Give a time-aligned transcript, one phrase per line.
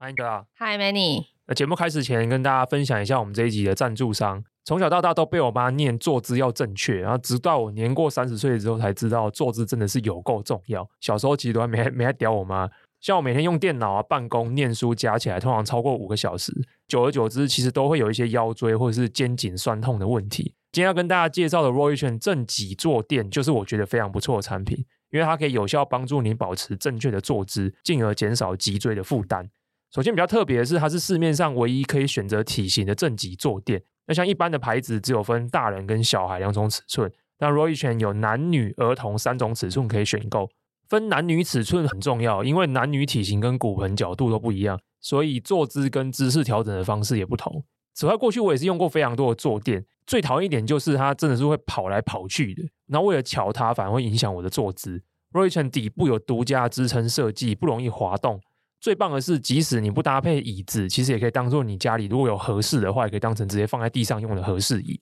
[0.00, 0.46] 欢迎大家。
[0.58, 1.26] Hi Manny。
[1.48, 4.44] 那节目开始前，跟大家分享一下我们这一集的赞助商。
[4.64, 10.88] 从小到大都被我妈念坐姿要正确，然后直到我年过三十岁之后才知道坐姿真的是有够重要。
[11.00, 12.68] 小时候其实都还没没还屌我妈。
[13.00, 16.52] 像我每天用电脑啊、办公、念书加起来，通常超过五个小时，
[16.86, 20.54] 久而久之，其实都会有一些腰椎或者是肩颈酸痛的问题。
[20.70, 29.48] 今天要跟大家介绍的 roychen 正脊坐垫，就是我觉得非常不错的产品，因为它可以有效帮助你保持正确的坐姿，进而减少脊椎的负担。
[29.90, 33.82] 首先比较特别的是，它是市面上唯一可以选择体型的正脊坐垫。
[34.06, 40.48] 那像一般的牌子只有分大人跟小孩两种尺寸，那 Roichen 有男女儿童三种尺寸可以选购。
[40.88, 47.62] 分男女尺寸很重要，因为男女体型跟骨盆角度都不一样，所以坐姿跟姿势调整的方式也不同。
[47.94, 55.02] 此外，过去我也是用过非常多的坐垫，最讨厌一点就是它真的是会跑来跑去的，然后为了乔它，反而会影响我的坐姿。
[55.32, 58.40] Roichen 底部有独家支撑设计，不容易滑动。
[58.80, 65.00] 最棒的是，即使你不搭配椅子，其实也可以当做你家里如果有合适的话，也可以当成直接放在地上用的合适椅。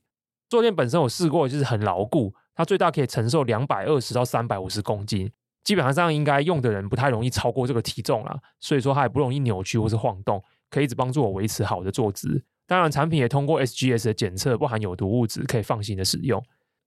[0.48, 5.30] 坐垫本身我试过，就是很牢固，它最大可以承受两百二十到三百五十公斤，
[5.64, 12.42] 基本上应该用的人不太容易超过这个体重啦，所以说它也不容易扭曲或是晃动，可以一直帮助我维持好的坐姿。
[12.66, 16.42] 当然，产品也通过 SGS 的检测，不含有毒物质，可以放心的使用。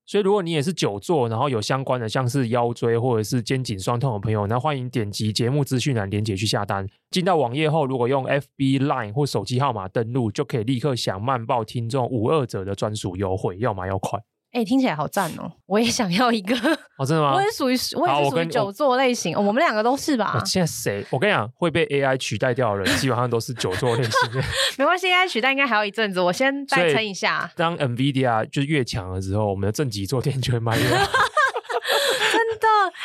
[0.10, 6.84] 所以，如果你也是久坐，然后有相关的像是腰椎或者是肩颈酸痛的朋友，那欢迎点击节目资讯栏连接去下单。
[7.12, 14.20] 进到网页后，如果用 FB Line 或手机号码登录，就可以立刻享慢报听众五二折的专属优惠，要买要快。
[14.52, 15.52] 哎、欸，听起来好赞哦！
[15.67, 16.55] 我也想要一个。
[16.98, 17.33] 哦，真的吗？
[17.37, 19.45] 我也属于，我也是属于久坐类型我、哦。
[19.45, 20.42] 我们两个都是吧？
[20.43, 21.05] 现在谁？
[21.11, 24.11] 我跟你讲，会被 AI 取代掉的人，基本上都是久坐类型。
[24.80, 26.20] 没关系，AI 取代应该还有一阵子。
[26.20, 27.52] 我先再撑一下。
[27.55, 31.29] 当 NVIDIA 就是越强的时候，我们的正极坐垫就会卖越好。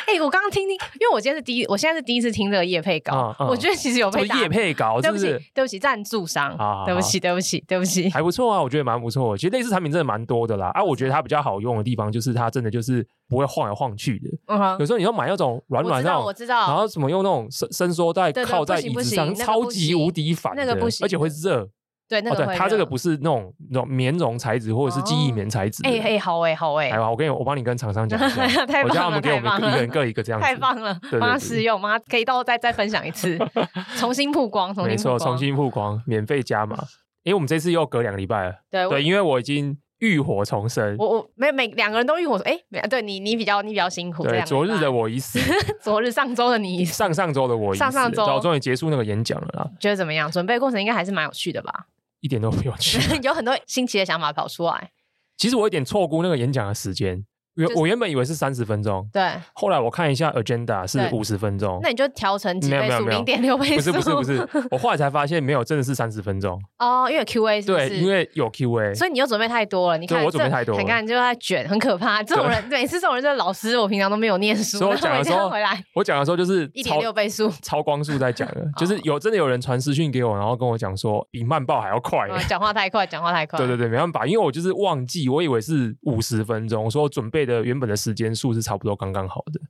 [0.07, 9.35] 哎、欸，我刚刚听听，因为我今天是第一，我现在是第一次听这个叶配稿、嗯嗯，我觉得其实有被叶配稿，对不起，对不起，赞助商，对不起，对不起，对不起，还不错啊，我觉得蛮不错。
[9.37, 14.29] 其实类似产品真的蛮多的啦，啊，我觉得它比较好用的地方就是它真的就是不会晃来晃去的。
[14.47, 21.69] 嗯、有时候你要买那种软软那种，我知道，然后什么用那种伸伸缩带靠在椅子上，超级无敌烦的，那个不行，而且会热。
[22.07, 25.81] 对，那个它这个不是那种那种棉绒材质或者是记忆棉材质。
[25.83, 33.37] 哎、哦、哎、欸，好哎、欸，好哎、欸，好，我跟你，我帮你跟厂商讲一下， 太棒了，我叫他们给我们一个人各一个这样子，太棒了，妈试用，妈可以到时候再再分享一次，
[33.97, 36.77] 重新曝光，重新曝光，没错，重新曝光，免费加码。
[37.23, 39.77] 因为我们这次又隔两个礼拜了，对对，因为我已经。
[40.05, 44.23] 浴火重生，我我没每两个人都浴火，哎、欸，对你你比较你比较辛苦。
[44.23, 45.39] 对，昨日的我已死，
[45.81, 49.69] 昨日上周的你已死，上上周的我已死，上上周终于结束那个演讲了啦。
[49.79, 50.31] 觉得怎么样？
[50.31, 51.87] 准备过程应该还是蛮有趣的吧？
[52.21, 54.91] 一点都不有趣， 有很多新奇的想法跑出来。
[55.37, 57.25] 其实我有点错估那个演讲的时间。
[57.75, 59.23] 我原本以为是三十分钟，对。
[59.53, 63.91] 后来我看一下 agenda 是五十分钟，那你就调成几倍速，零点六倍速。
[63.93, 66.59] 不是不是不是，我后来才发现没有，真的是三十分钟。
[66.79, 67.67] 哦，因为 Q A 是？
[67.67, 69.97] 对，因为有 Q A，所以你又准备太多了。
[69.97, 72.21] 你看，我准备太多了，你看你就在卷，很可怕。
[72.21, 74.77] 这种人，每次这种人就是老师，我平常都没有念书。
[74.77, 82.27] 所以我讲的时候回来，我讲的时候就是一点六倍速，超光速在讲的， 就是有真的有人传私讯给我，然后跟我讲说比慢报还要快。
[82.47, 83.57] 讲话太快，讲话太快。
[83.57, 88.35] 对对对，没办法，因为我就是忘记，我以为是五十分钟，我说我准备的原本的时间。
[88.35, 89.61] 数是差不多刚刚好的。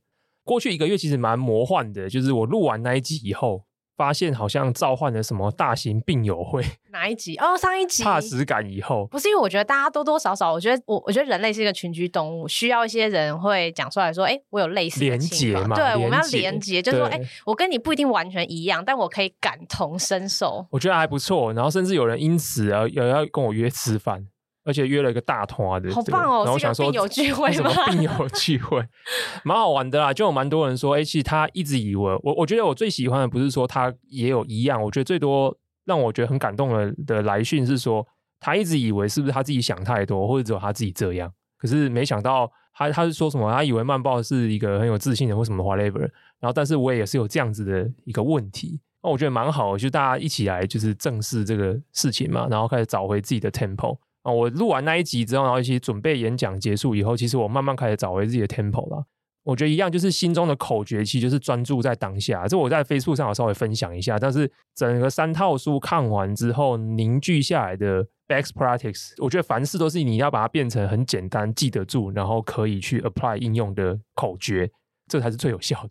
[0.44, 3.64] 过去一个月其实蛮魔幻的，就是我录完那一集以后，
[3.96, 6.64] 发现好像召唤了什么大型病友会。
[6.90, 7.36] 哪一集？
[7.36, 8.02] 哦，上一集。
[8.02, 15.76] 怕死感以后，不是因为我觉得大家多多少少，我觉得我我觉得人类是一个群居动物，需要一些人会讲出来说，哎、欸，我有类似的连结嘛？
[15.76, 20.66] 对，我们要连结，就是说，哎、欸，我跟你不一定完全一样，但我可以感同身受。
[20.70, 24.26] 我觉得还不错，然后甚至有人因此而，有要跟我约吃饭。
[24.66, 26.38] 而且约了一个大团的，好棒哦！
[26.44, 28.84] 然后我想说，病友聚会什么病友聚会，
[29.44, 30.12] 蛮好玩的啦。
[30.12, 38.04] 就有蛮多人说，哎、欸，其实他一直以为我，我觉得我最喜欢的不是说他也有一样，我觉得最多让我觉得很感动的的来讯是说，
[38.40, 41.32] 他一直以为是不是他自己想太多，或者只有他自己这样。
[41.56, 46.00] 可是没想到他他是说什么，他以为曼报是一个很有自信的或什么 whatever。
[46.38, 48.80] 然后，但是我也是有这样子的一个问题。
[49.02, 53.96] 那我觉得蛮好，就大家一起来就是正视这个事情嘛，然后开始找回自己的 tempo。
[54.26, 59.06] 啊我录完那一集之后，然后一起准备演讲结束以后，其实我慢慢开始找回自己的 tempo 了。
[59.44, 62.48] 我觉得一样，就是心中的口诀，其实就是专注在当下。
[62.48, 74.68] 这我在 Facebook 上有稍微分享一下，但是整个三套书看完之后凝聚下来的 best practice，我觉得凡事都是你要把它变成很简单记得住，然后可以去 apply 应用的口诀，
[75.06, 75.90] 这才是最有效的。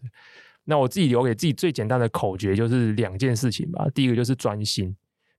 [0.66, 3.88] 那我自己留给自己最简单的口诀就是两件事情吧。
[3.96, 4.94] 第一个就是专心，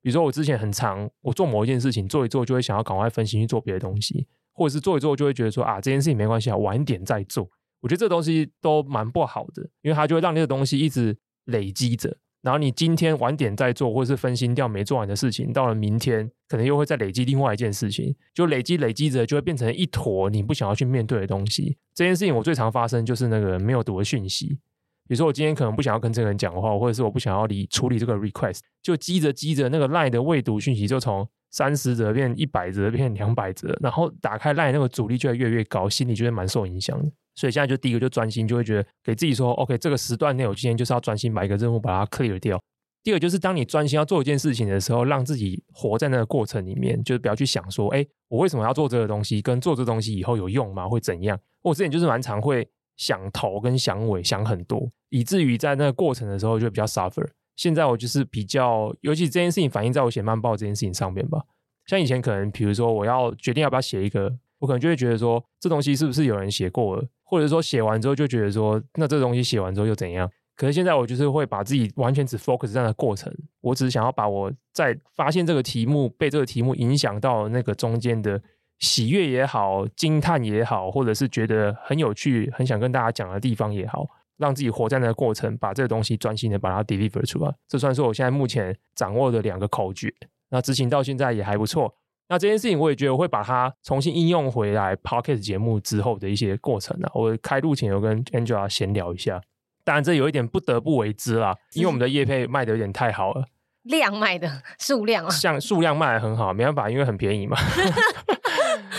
[0.07, 7.51] 比如说我之前很常，我做某一件事情做一做，就会想要赶快分心去做别的东西，或者是做一做就会觉得说啊，这件事情没关系啊，晚点再做。
[7.81, 21.77] 我觉得这东西都蛮不好的，因为它就会让那个东西一直累积着，然后你今天晚点再做，或者是分心掉没做完的事情，到了明天可能又会再累积另外一件事情，就累积累积着，就会变成一坨你不想要去面对的东西。
[21.93, 24.61] 这件事情我最常发生就是那个没有读的讯息，
[25.09, 37.11] 比如说我今天可能不想要跟这个人讲话，或者是我不想要理处理这个 request，就积着积着那个 line 的未读讯息就从三十折变一百折变两百折，然后打开 line 那个阻力就会越来越高，心里就会蛮受影响的。
[37.35, 42.61] 所以现在就第一个就专心，就会觉得给自己说，OK，这个时段内我今天就是要专心把一个任务把它 clear 掉。
[43.05, 49.41] 第二就是当你专心要做一件事情的时候，让自己活在那个过程里面，就是不要去想说，哎，我为什么要做这个东西？
[49.41, 50.89] 跟做这东西以后有用吗？
[50.89, 51.39] 会怎样？
[51.63, 52.67] 我之前就是蛮常会
[52.97, 57.27] 想头跟想尾想很多，以至于在那个过程的时候就比较 suffer。
[57.55, 61.43] 现在我就是比较，尤其这件事情反映在我写慢报这件事情上面吧。
[61.87, 67.07] 像以前可能比如说我要决定要不要写一个，我可能就会觉得说，这东西是不是有人写过了？
[67.23, 70.31] 或者说写完之后就觉得说，那这个东西写完之后又怎样？
[70.55, 78.41] 可是现在我就是会把自己完全只 focus 在那过程，我只是想要把我在发现这个题目、被这个题目影响到那个中间的
[78.79, 84.07] 喜悦也好、惊叹也好，或者是觉得很有趣、很想跟大家讲的地方也好，
[84.37, 87.55] 让自己活在那个过程，把这个东西专心的把它 deliver 出来。
[87.69, 90.13] 这算是我现在目前掌握的两个口诀，
[90.51, 91.95] 那执行到现在也还不错。
[92.29, 94.97] 那这件事情，我也觉得我会把它重新应用回来。
[94.97, 99.41] p o c k e t 节目之后的一些过程啊，我开录前有跟 Angela 闲聊一下。
[99.85, 103.45] 当然，这有一点不得不为之啦，因为我们的业配卖的有点太好了，
[103.85, 107.57] 量卖的数量啊，像数量卖的很好，没办法，因为很便宜嘛。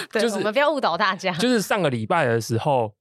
[0.14, 1.32] 对，就是我们不要误导大家。
[1.34, 2.94] 就是上个礼拜的时候，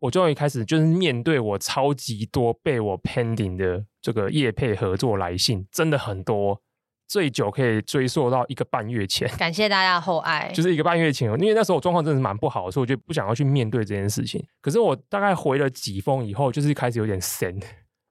[0.00, 6.60] 我终于开始就是面对我超级多被我 pending 的这个业配合作来信，真的很多。
[7.08, 10.48] 最久可以追溯到一个半月前，感谢大家的厚爱。
[10.54, 14.40] 就是一个半月前，因为那时候我状况真的是蛮不好的，所以我就不想要去面对这件事情。
[14.60, 17.60] 可是我大概回了几封以后，就是开始有点神。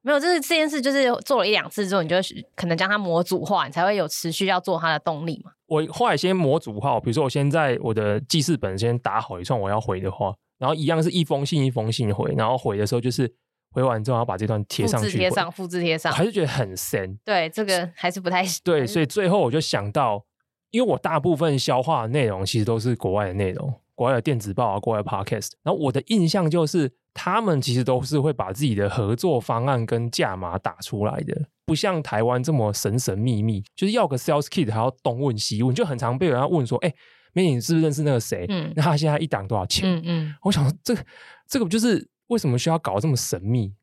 [0.09, 2.15] 没有，就是这件事，就是做了一两次之后，你就
[2.55, 5.51] 可能将它模组化，你才会有持续要做它的动力嘛。
[5.67, 13.33] 我后来先模组化，比如说我先在我的记事本先打好一串我要回的话，然后一样是一封信一封信回，然后回的时候就是。
[13.71, 17.15] 回完之后，要把这段贴上去，贴上，复制贴上，还是觉得很深。
[17.23, 20.25] 对，这个还是不太对，所以最后我就想到，
[20.71, 25.51] 因为我大部分消化的内容其实都是国外的内容，国外的电子报啊，国外的 podcast。
[25.61, 36.93] 然后我的印象就是，他们其实都是会把自己的合作方案跟价码打出来的，不像台湾这么神神秘秘，就是要个 sales kit 还要东问西问，就很常被人家问说：“哎，
[37.33, 38.45] 美女，你是不是认识那个谁？
[38.47, 41.05] 嗯，那他现在一档多少钱？”嗯嗯，我想说这个
[41.45, 42.09] 这个不就是。
[42.29, 43.73] 为什么需要搞这么神秘？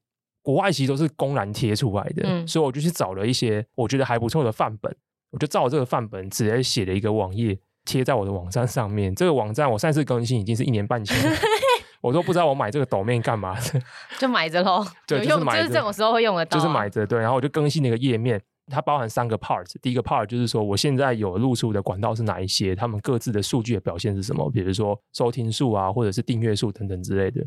[0.40, 4.96] 国外其实都是公然贴出来的，嗯、所以我就去找了一些我觉得还不错的范本，
[5.32, 9.14] 我就照这个范本直接写了一个网页贴在我的网站上面。
[9.14, 11.36] 这个网站我上次更新已经是一年半前了，
[12.02, 13.80] 我都不知道我买这个 domain 干嘛的，
[14.18, 14.84] 就买着喽。
[15.06, 17.06] 对，就是买着，就是这种时候会用得到，就是买着。
[17.06, 19.64] 对，然后我就更新了一个页面，它包含三个 part。
[19.80, 27.46] 第一个 part 就是说我现在有露出的管道是哪一些，他们各自的数据的表现是什么，比如说收听数啊，或者是订阅数等等之类的。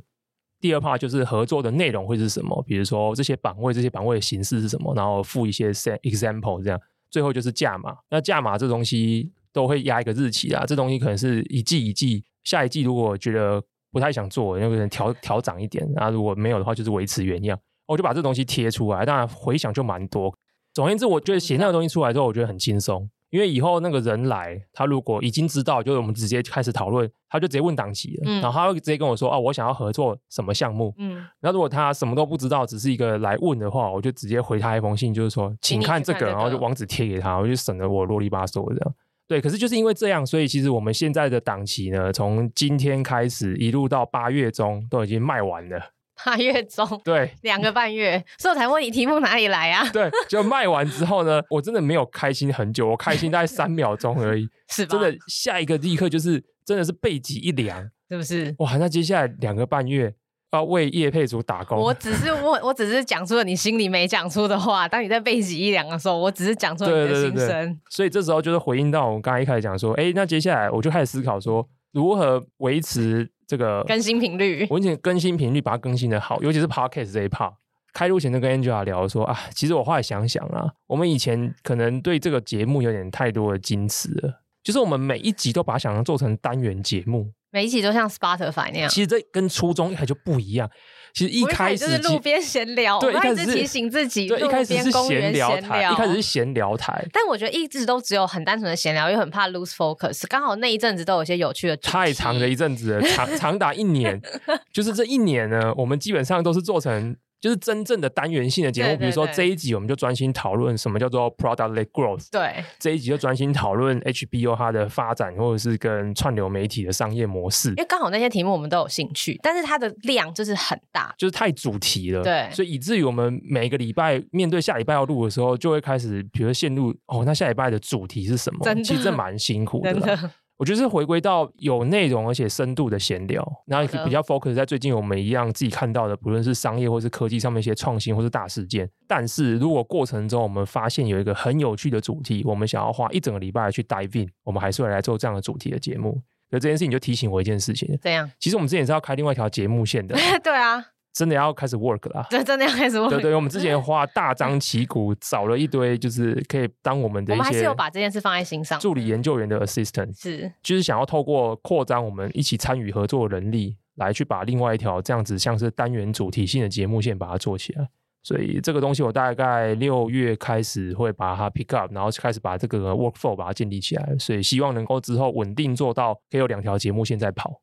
[0.61, 6.79] 第二 part 就是合作的内容会是什么，比如说这些版位，这些版位的形式是什么，然后附一些 example 这样。
[7.09, 13.61] 最后就是价码，那价码这东西都会压一个日期啊，这东西可能是一季一季，下一季如果觉得
[13.91, 20.33] 不太想做，那个人调调涨一点，然后如果没有的话就是维持原样，我就把这东西贴出来，当然回想就蛮多。
[20.73, 23.09] 总而言之，我觉得写那个东西出来之后，我觉得很轻松。
[23.31, 28.23] 因为以后那个人来，他如果已经知道，就是我们直接开始讨论，他就直接问档期了。
[28.25, 38.95] 嗯、然后他会直接跟我说：“哦，我想要合作什么项目。”嗯，那如果他什么都不知道，只是一个来问的话，我就直接回他一封信，就是说：“请看这个。”然后就网址贴给他，我就省得我啰里吧嗦的这样。
[39.29, 45.79] 对，可是就是因为这样，所以其实我们现在的档期呢，从今天开始一路到八月中都已经卖完了。
[46.25, 49.87] 八月中， 对，两个半月，所以我才问你题目哪里来啊？
[49.93, 54.97] 对，就卖完之后呢，我真的没有开心很久，我开心大概三 秒钟而已，是吧？
[54.97, 58.55] 真的，下一个立刻就是真的是背脊一凉，是不是？
[58.57, 60.11] 哇，那接下来两个半月
[60.51, 61.77] 要为业配组打工。
[61.77, 64.87] 我只是我，我只是讲出了你心里没讲出的话。
[64.87, 67.35] 当你在背脊一凉的时候，我只是讲出了你的心声。
[67.35, 73.29] 对对对对，所以这时候就是回应到我刚才一开始讲说，哎，那接下来我就开始思考说，如何维持。
[73.49, 77.51] 这个更新频率，我以前更新频率把它更新的好，尤其是 Podcast 这一 part。
[77.93, 87.31] 开录前就跟 Angela 聊说啊，其实我后来想想啊，我们以前可能对这个节目有点太多的矜持了，就是我们每一集都把它想象做成单元节目。
[87.51, 90.69] 每一集都像 Spotify 那样，其实这跟初衷一开始就不一样。
[91.11, 97.03] 其实一开始就是路边闲聊，对，一开始提醒自己，对，一开始是闲聊台，一开始是闲聊台。
[97.11, 100.27] 但我觉得一直都只有很单纯的闲聊，又很怕 lose focus。
[100.27, 104.21] 刚好那一阵子都有一些有趣的，太长的一阵子了，长长达一年。
[104.71, 107.15] 就是这一年呢，我们基本上都是做成。
[107.41, 117.69] 就是真正的单元性的节目，对对对，比如说这一集我们就专心讨论什么叫做 product-led growth，对，这一集就专心讨论 HBO 它的发展，或者是跟串流媒体的商业模式。
[117.69, 128.75] 因为刚好那些题目我们都有兴趣，但是它的量就是很大，就是太主题了，对，所以以至于我们每个礼拜面对下礼拜要录的时候，就会开始，比如说陷入哦，那下礼拜的主题是什么？
[128.83, 130.31] 其实这蛮辛苦的。
[130.59, 138.87] 我觉得是回归到有内容而且深度的闲聊，然后比较 focus 在最近我们一样自己看到的，不论是商业或是科技上面一些创新或是大事件。
[139.07, 146.21] 但是如果过程中我们发现有一个很有趣的主题，我们想要花一整个礼拜去 dive in，我们还是会来做这样的主题的节目。
[146.49, 148.29] 所以这件事情就提醒我一件事情：怎样？
[148.37, 150.13] 其实我们之前是要开另外一条节目线的。
[150.43, 150.83] 对啊。
[151.19, 153.09] 真的要开始 work 了，对， 真的要开始 work。
[153.09, 158.79] 对对，我们之前花大张旗鼓 找了一堆，就是可以当我们的一些，我们还是有把这件事放在心上。
[158.79, 167.85] 助理研究员的 assistant 是，就是想要透过扩张我们一起参与合作的能力，来去把另外一条这样子像是单元主题性的节目线把它做起来。
[168.23, 174.15] 所以这个东西我大概六月开始会把它 pick up，然后开始把这个 workflow 把它建立起来。
[174.17, 177.61] 所以希望能够之后稳定做到可以有两条节目线在跑。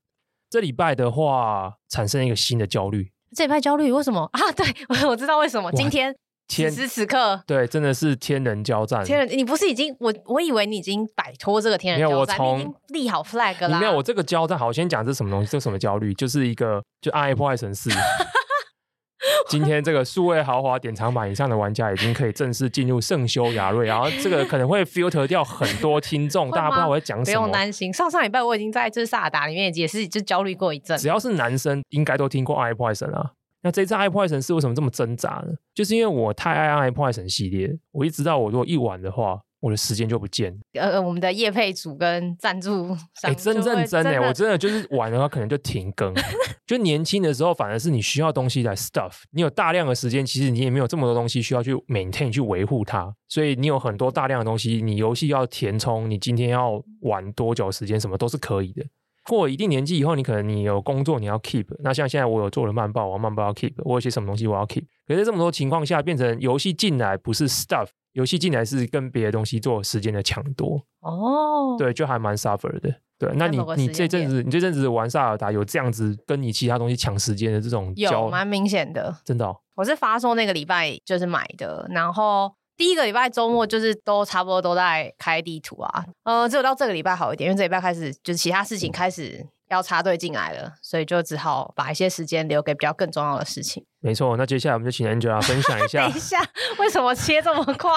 [0.51, 3.11] 这礼拜的话，产生一个新的焦虑。
[3.35, 4.41] 这礼拜焦虑为什么啊？
[4.57, 4.67] 对，
[5.07, 5.71] 我知道为什么。
[5.73, 6.15] 今天
[6.49, 9.05] 此时此刻，对，真的是天人交战。
[9.05, 13.81] 天人，你不是已经我我以为你已经摆脱这个天人交战，我从已经立好 flag 了。
[13.81, 16.15] 没有，我这个交战，好，我先讲这是什么东西，这是什么焦虑？
[16.15, 17.91] 就是一个就暗黑破坏神四。
[19.49, 27.39] 今天这个数位豪华典藏版以上的玩家已经可以正式进入圣修亚瑞，然后这个可能会 filter 掉很多听众， 大家不知道我在讲什么。
[27.39, 30.97] 不用担心，上上礼拜我已经在这萨尔达里面也是就焦虑过一阵。
[30.99, 33.33] 只要是男生，应该都听过 i Poison 啊。
[33.63, 35.55] 那这次 i Poison 是为什么这么挣扎呢？
[35.75, 39.41] 就是因为我太爱 i Poison 系列，我一直到我如果一玩的话。
[39.67, 40.57] 我的时间就不见。
[40.75, 42.87] 呃，我们的业配组跟赞助
[43.21, 46.15] 商，哎、欸，真认真哎，我真的就是玩的话，可能就停更。
[46.67, 58.85] 就年轻的时候，反而是你需要东西来 stuff，你有大量的时间，其实你也没有这么多东西需要去 maintain 去维护它，所以你有很多大量的东西，你游戏要填充，你今天要玩多久时间，什么都是可以的。
[59.29, 64.85] 过一定年纪以后，你可能你有工作你要 keep，那像现在我有做了漫报，我漫报要 keep，我有些什么东西我要 keep。
[65.05, 67.89] 可是这么多情况下，变成游戏进来不是 stuff。
[68.17, 72.91] 游戏进来是跟别的东西做时间的抢夺哦，对，就还蛮 suffer 的。
[73.19, 79.55] 对，那你你这阵子你这阵子玩萨尔达有这样子跟你其他东西抢时间的这种有蛮明显的，真的哦。
[79.75, 89.41] 我是发售那个礼拜就是买的，然后第一个礼拜周末就是都差不多都在开地图啊，呃，只有到这个礼拜好一点，因为这礼拜开始就是其他事情开始。
[89.43, 93.85] 嗯要插队进来了，所以就只好把一些时间留给比较更重要的事情。
[94.07, 96.07] 没错，那接下来我们就请 Angela 分享一下。
[96.07, 96.41] 等一下，
[96.79, 97.91] 为什么切这么快？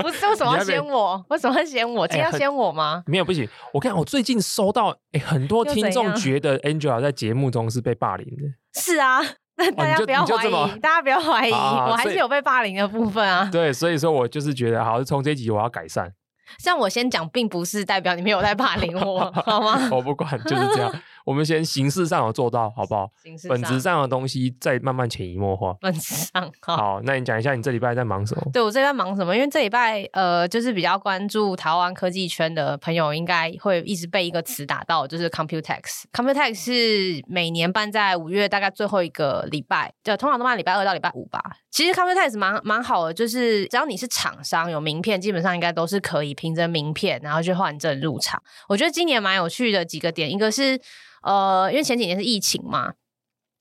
[0.00, 1.22] 不是为什么要先我？
[1.28, 2.08] 为什么要先我？
[2.08, 3.02] 今天要先我吗？
[3.06, 3.46] 没有，不行。
[3.74, 8.80] 我看我最近收到，哎，很多听众觉得 Angela 在节目中是被霸凌的。
[8.80, 9.20] 是啊，
[9.58, 13.46] 那大家不要怀疑，大家不要怀疑，我还是有被霸凌的部分啊。
[13.52, 16.10] 对，所以说我就是觉得，好，从这集我要改善。
[16.58, 19.88] 像我先讲，并不是代表你没有在霸凌我， 好吗？
[19.92, 20.92] 我不管，就是这样。
[21.24, 23.10] 我们先形式上有做到，好不好？
[23.22, 25.74] 形式上本质上的东西再慢慢潜移默化。
[25.80, 28.50] 本质上好，好，那你讲一下你这礼拜在忙什么？
[28.52, 29.34] 对，我这礼拜忙什么？
[29.34, 36.04] 因为这礼拜呃，就是比较关注台湾科技圈的朋友，应该会一直被一个词打到，就是 Computex。
[36.12, 41.42] Computex 是每年办在五月大概最后一个礼拜，就通常都办礼拜二到礼拜五吧。
[41.70, 48.42] 其实 Computex 蛮蛮好的，就是只要你是厂商有名片，基本上应该都是可以凭着名片然后去换证入场。
[48.68, 50.80] 我觉得今年蛮有趣的几个点，一个是。
[51.22, 52.94] 呃，因为前几年是疫情嘛，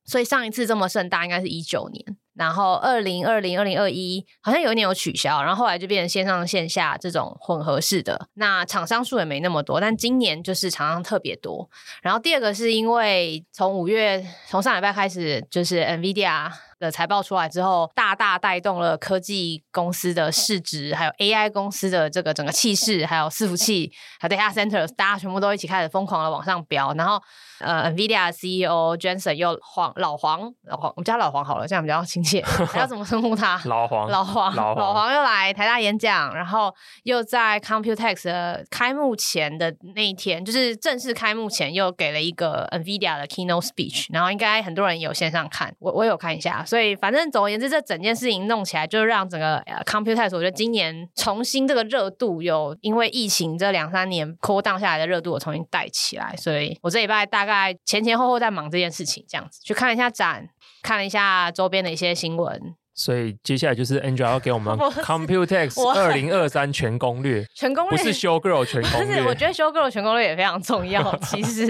[0.06, 8.28] 所以上一次这么盛大应该是一九年，然后二零二零、二零二一好像有一年有取消，然后后来就变成线上线下这种混合式的。
[8.36, 11.70] 那厂商数也没那么多，但今年就是厂商特别多。
[12.02, 16.50] 然后第二个是因为从五月从上礼拜开始，就是 NVIDIA
[16.80, 27.22] 的财报出来之后，大大带动了科技公司的市值，还有 AI 公司的这个整个气势，还有伺服器，还有 data center，大家全部都一起开始疯狂的往上飙，然后。
[27.60, 32.42] 呃，NVIDIA CEO Jensen 又黄老黄老黄，我们叫老黄好了，这样比较亲切。
[32.72, 33.62] 还要怎么称呼他？
[33.66, 36.74] 老黄老黄老黄又来台大演讲，然后
[37.04, 46.64] 又在 Computex 的开幕前的那一天，就是正式开幕前又给了一个 NVIDIA 的 Keynote Speech，然后应该很多人有线上看，我我有看一下。
[46.64, 56.34] 所以反正总而言之，这整件事情弄起来，就让整个 Computex 我觉得今年重新这个热度有因为疫情这两三年 cool down 下来的热度，我重新带起来。
[56.38, 57.49] 所以我这礼拜大概。
[57.50, 60.48] 在前前后后在忙这件事情，这样子去看了一下展，
[60.82, 62.76] 看了一下周边的一些新闻。
[62.96, 69.00] 所以接下来就是 Angela 要给我们 Computex 二零二三全攻略，全攻略不是 Show Girl 全攻略。
[69.00, 71.16] 但是我觉得 Show Girl 全攻略也非常重要。
[71.24, 71.62] 其实，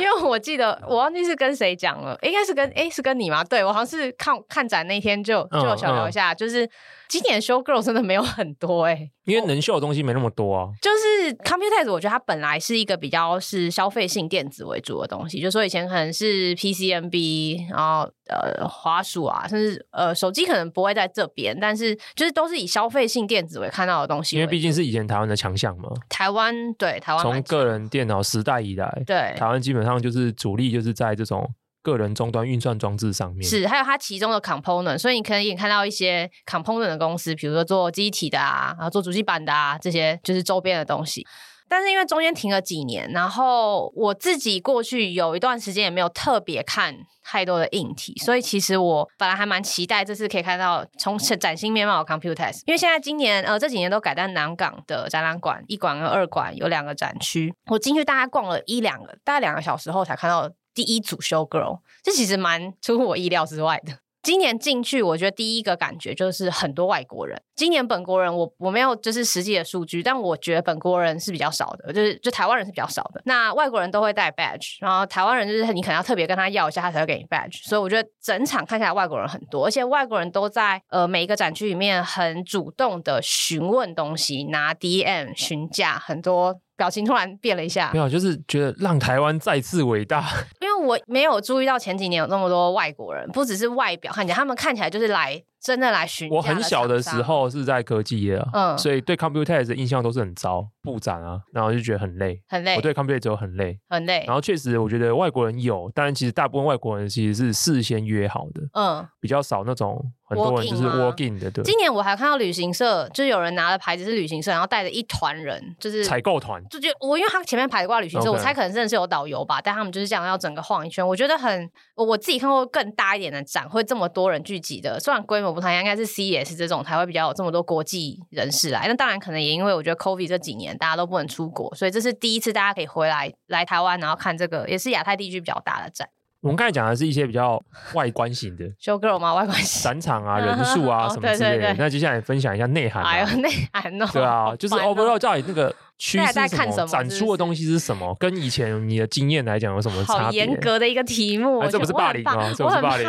[0.00, 3.44] 因为我记得我忘记是跟谁讲了，应该是跟诶是跟你吗？
[3.44, 6.68] 对，我好像是看看展那天就就有小聊一下，嗯嗯、就是。
[7.08, 10.68] 今年 show girl 真的没有很多哎、欸，因为能秀的东西没那么多啊。
[10.80, 24.36] 就是 Computex，我觉得它本来是一个比较是消费性电子为主的东西，就说以前可能是 PCMB，然后呃滑鼠啊，甚至呃手机可能不会在这边，但是就是都是以消费性电子为看到的东西。
[24.36, 25.88] 因为毕竟是以前台湾的强项嘛。
[26.08, 31.48] 台湾对台湾从个人电脑时代以来，对台湾基本上就是主力就是在这种。
[31.84, 41.26] 个人终端运算装置上面是，还有它其中的 component，所以你可以看到一些 component 的公司，比如说做机体的啊，然后做主机板的啊，这些就是周边的东西。
[41.68, 60.50] 但是因为中间停了几年，然后我自己过去有一段时间也没有特别看太多的硬体，所以其实我本来还蛮期待这次可以看到从崭新面貌的 Computex，因为现在今年呃这几年都改在南港的展览馆，一馆跟二馆有两个展区，我进去大概逛了一两个，大概两个小时后才看到。
[60.74, 64.03] 第一组 show girl，这其实蛮出乎我意料之外的。
[64.24, 67.38] 今年进去，我觉得第一个感觉就是很多外国人。
[67.54, 73.20] 今年本国人我我没有就是实际的数据，但我觉得本国人是比较少的，就是就台湾人是比较少的。
[73.26, 77.68] 那外国人都会带 badge，然后台湾人就是你可能要特别跟他要一下，他才会给你 badge。
[77.68, 86.58] 所以我觉得整场看起来外国人很多，而且外国人都在呃每一个展区里面很主动的询问东西，拿 DM 询价很多。
[86.76, 90.24] 表情突然变了一下，没有，就是觉得让台湾再次伟大。
[90.60, 95.42] 因为我没有注意到前几年有那么多外国人，不只是外表看起来，他们看起来就是来。
[95.64, 96.36] 真的来询价。
[96.36, 102.76] 我很小的时候是在科技业啊，嗯，所以对 Computex 的印象都是很糟，布展啊，然后就觉得很累，很累。
[102.76, 104.24] 我对 Computex 很累，很累。
[104.26, 111.50] 然后确实，我觉得外国人有，但其实大部分外国人其实是事先约好的，嗯，比较少那种很多人就是 working 的。
[111.50, 111.64] 对。
[111.64, 116.62] 今年我还看到旅行社，就是有人拿了牌子是旅行社，然后带着一团人，就是采购团。
[116.68, 121.06] 就觉得我因为他前面排挂旅行社.我猜可能真的是有导游吧，但他们就是这样要整个晃一圈。
[121.06, 126.24] 我觉得很，我自己看过更大一点的展会这么多人聚集的，虽然规模葡萄牙，应该是 C。
[126.34, 136.08] 也是这种才会比较有这么多国际人士来，那当然可能也因为我觉得 COVID 这几年大家都不能出国，所以这是第一次大家可以回来来台湾，然后看这个也是亚太地区比较大的展。
[136.44, 137.58] 我们刚才讲的是一些比较
[137.94, 139.32] 外观型的 show girl 吗？
[139.32, 141.56] 外观型展场啊， 人数啊什么之类的。
[141.56, 143.02] 对对对，那接下来分享一下内涵。
[143.02, 144.06] 哎呦，内涵哦。
[144.12, 146.86] 对啊，就是 overall 到底那个趋势是什么？
[146.86, 148.14] 展出的东西是什么？
[148.20, 150.22] 跟以前你的经验来讲有什么差别？
[150.24, 152.52] 好严格的一个题目，这不是霸凌吗？
[152.54, 153.08] 这不是霸凌，